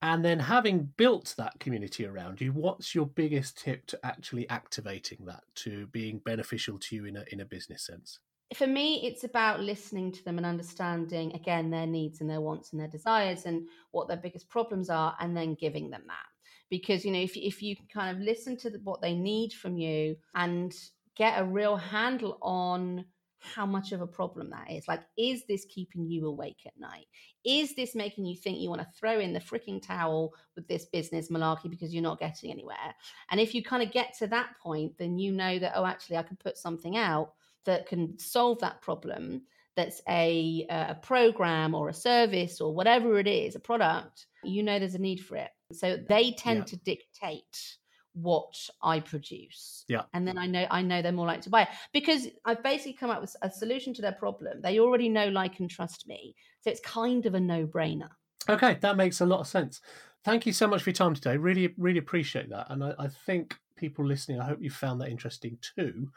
And 0.02 0.24
then 0.24 0.40
having 0.40 0.92
built 0.98 1.34
that 1.38 1.60
community 1.60 2.06
around 2.06 2.42
you, 2.42 2.52
what's 2.52 2.94
your 2.94 3.08
biggest 3.08 3.58
tip 3.58 3.86
to 3.88 4.00
actually 4.06 4.48
activating 4.50 5.26
that 5.26 5.44
to 5.56 5.88
being 5.88 6.20
beneficial 6.20 6.78
to 6.80 6.96
you 6.96 7.06
in 7.06 7.16
a 7.16 7.24
in 7.32 7.40
a 7.40 7.46
business 7.46 7.86
sense? 7.86 8.20
For 8.56 8.68
me, 8.68 9.08
it's 9.08 9.24
about 9.24 9.62
listening 9.62 10.12
to 10.12 10.24
them 10.24 10.38
and 10.38 10.46
understanding 10.46 11.34
again 11.34 11.72
their 11.72 11.88
needs 11.88 12.22
and 12.22 12.30
their 12.30 12.42
wants 12.42 12.72
and 12.72 12.80
their 12.80 12.88
desires 12.88 13.46
and 13.46 13.68
what 13.92 14.08
their 14.08 14.18
biggest 14.18 14.50
problems 14.50 14.90
are, 14.90 15.16
and 15.20 15.36
then 15.36 15.56
giving 15.56 15.90
them 15.90 16.04
that. 16.08 16.26
Because 16.70 17.04
you 17.04 17.12
know, 17.12 17.20
if 17.20 17.36
if 17.36 17.64
you 17.64 17.76
can 17.76 17.88
kind 17.88 18.16
of 18.16 18.22
listen 18.22 18.58
to 18.58 18.70
the, 18.70 18.80
what 18.84 19.02
they 19.02 19.16
need 19.16 19.54
from 19.54 19.78
you 19.78 20.16
and 20.36 20.76
get 21.16 21.40
a 21.40 21.46
real 21.46 21.78
handle 21.78 22.38
on 22.42 23.06
how 23.54 23.66
much 23.66 23.92
of 23.92 24.02
a 24.02 24.08
problem 24.08 24.50
that 24.50 24.72
is. 24.72 24.88
Like, 24.88 25.02
is 25.18 25.44
this 25.48 25.66
keeping 25.66 26.10
you 26.10 26.28
awake 26.28 26.62
at 26.66 26.80
night? 26.80 27.06
Is 27.44 27.76
this 27.76 27.96
making 27.96 28.26
you 28.26 28.36
think 28.36 28.60
you 28.60 28.70
want 28.70 28.82
to 28.82 28.88
throw 29.00 29.20
in 29.20 29.34
the 29.34 29.40
freaking 29.40 29.82
towel 29.82 30.34
with 30.56 30.68
this 30.68 30.86
business 30.86 31.30
malarkey 31.30 31.70
because 31.70 31.94
you're 31.94 32.04
not 32.04 32.20
getting 32.20 32.52
anywhere? 32.52 32.96
And 33.32 33.40
if 33.40 33.54
you 33.54 33.64
kind 33.64 33.84
of 33.84 33.92
get 33.92 34.18
to 34.20 34.28
that 34.28 34.50
point, 34.62 34.94
then 34.98 35.18
you 35.18 35.32
know 35.32 35.60
that, 35.60 35.74
oh, 35.76 35.86
actually, 35.86 36.18
I 36.18 36.24
can 36.24 36.38
put 36.38 36.58
something 36.58 36.98
out 36.98 37.34
that 37.66 37.88
can 37.88 38.18
solve 38.20 38.60
that 38.60 38.82
problem. 38.82 39.44
That's 39.76 40.02
a, 40.08 40.66
uh, 40.70 40.86
a 40.90 40.96
program 40.96 41.76
or 41.76 41.90
a 41.90 41.94
service 41.94 42.62
or 42.62 42.74
whatever 42.74 43.20
it 43.20 43.28
is, 43.28 43.56
a 43.56 43.60
product, 43.60 44.28
you 44.46 44.64
know 44.64 44.80
there's 44.80 44.96
a 44.96 45.00
need 45.00 45.18
for 45.24 45.36
it. 45.36 45.50
So 45.74 45.98
they 45.98 46.32
tend 46.32 46.60
yeah. 46.60 46.66
to 46.66 46.78
dictate 46.78 47.78
what 48.16 48.54
I 48.82 49.00
produce. 49.00 49.86
Yeah. 49.88 50.04
And 50.14 50.28
then 50.28 50.38
I 50.38 50.48
know 50.48 50.66
I 50.72 50.82
know 50.82 51.02
they're 51.02 51.12
more 51.12 51.28
likely 51.28 51.44
to 51.44 51.50
buy 51.50 51.64
it 51.64 51.70
because 51.94 52.28
I've 52.46 52.64
basically 52.64 52.94
come 52.94 53.10
up 53.10 53.22
with 53.22 53.36
a 53.42 53.50
solution 53.50 53.94
to 53.96 54.02
their 54.02 54.14
problem. 54.14 54.62
They 54.62 54.80
already 54.80 55.10
know, 55.10 55.28
like, 55.28 55.60
and 55.60 55.70
trust 55.70 56.08
me. 56.08 56.36
So 56.62 56.70
it's 56.70 56.80
kind 56.80 57.26
of 57.26 57.36
a 57.36 57.40
no-brainer. 57.40 58.10
Okay, 58.50 58.78
that 58.82 58.98
makes 58.98 59.22
a 59.22 59.26
lot 59.26 59.40
of 59.40 59.48
sense. 59.48 59.82
Thank 60.24 60.46
you 60.46 60.54
so 60.54 60.68
much 60.68 60.82
for 60.82 60.90
your 60.90 60.96
time 60.96 61.14
today. 61.14 61.38
Really, 61.38 61.74
really 61.78 62.00
appreciate 62.00 62.50
that. 62.50 62.68
And 62.70 62.84
I, 62.84 62.94
I 62.98 63.08
think 63.08 63.56
people 63.78 64.06
listening, 64.06 64.40
I 64.40 64.46
hope 64.46 64.60
you 64.62 64.70
found 64.70 65.02
that 65.02 65.10
interesting 65.10 65.58
too. 65.62 66.10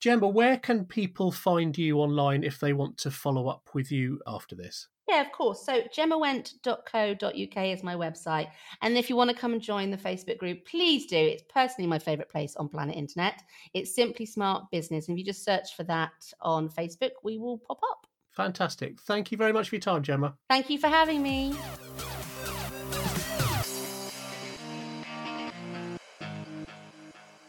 Gemma, 0.00 0.26
where 0.26 0.56
can 0.56 0.84
people 0.86 1.30
find 1.30 1.76
you 1.76 1.98
online 1.98 2.42
if 2.42 2.58
they 2.58 2.72
want 2.72 2.98
to 2.98 3.10
follow 3.10 3.48
up 3.48 3.70
with 3.74 3.92
you 3.92 4.20
after 4.26 4.56
this? 4.56 4.88
Yeah, 5.08 5.20
of 5.20 5.32
course. 5.32 5.64
So 5.64 5.82
gemmawent.co.uk 5.82 7.64
is 7.66 7.82
my 7.82 7.94
website. 7.94 8.48
And 8.80 8.96
if 8.96 9.10
you 9.10 9.16
want 9.16 9.30
to 9.30 9.36
come 9.36 9.52
and 9.52 9.60
join 9.60 9.90
the 9.90 9.98
Facebook 9.98 10.38
group, 10.38 10.66
please 10.66 11.06
do. 11.06 11.16
It's 11.16 11.42
personally 11.52 11.88
my 11.88 11.98
favorite 11.98 12.30
place 12.30 12.56
on 12.56 12.68
planet 12.68 12.96
internet. 12.96 13.42
It's 13.74 13.94
Simply 13.94 14.24
Smart 14.24 14.70
Business. 14.70 15.08
And 15.08 15.16
if 15.16 15.18
you 15.18 15.24
just 15.24 15.44
search 15.44 15.76
for 15.76 15.84
that 15.84 16.12
on 16.40 16.70
Facebook, 16.70 17.10
we 17.22 17.38
will 17.38 17.58
pop 17.58 17.80
up. 17.90 18.06
Fantastic. 18.32 19.00
Thank 19.00 19.30
you 19.30 19.38
very 19.38 19.52
much 19.52 19.68
for 19.68 19.76
your 19.76 19.80
time, 19.80 20.02
Gemma. 20.02 20.34
Thank 20.48 20.70
you 20.70 20.78
for 20.78 20.88
having 20.88 21.22
me. 21.22 21.54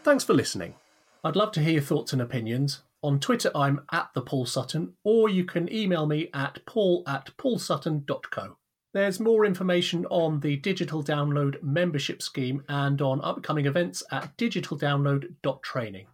Thanks 0.04 0.24
for 0.24 0.36
listening. 0.36 0.76
I'd 1.24 1.36
love 1.36 1.52
to 1.54 1.62
hear 1.62 1.74
your 1.74 1.82
thoughts 1.82 2.14
and 2.14 2.22
opinions. 2.22 2.84
On 3.06 3.20
Twitter, 3.20 3.52
I'm 3.54 3.82
at 3.92 4.10
the 4.16 4.22
Paul 4.24 4.48
Sutton, 4.48 4.96
or 5.04 5.30
you 5.30 5.46
can 5.46 5.72
email 5.72 6.08
me 6.08 6.32
at 6.34 6.66
paul 6.66 7.04
at 7.06 7.30
paulsutton.co. 7.38 8.58
There's 8.96 9.20
more 9.20 9.46
information 9.46 10.08
on 10.08 10.40
the 10.40 10.56
Digital 10.56 11.04
Download 11.04 11.62
membership 11.62 12.24
scheme 12.24 12.64
and 12.68 13.00
on 13.04 13.22
upcoming 13.24 13.68
events 13.68 14.02
at 14.12 14.36
digitaldownload.training. 14.40 16.08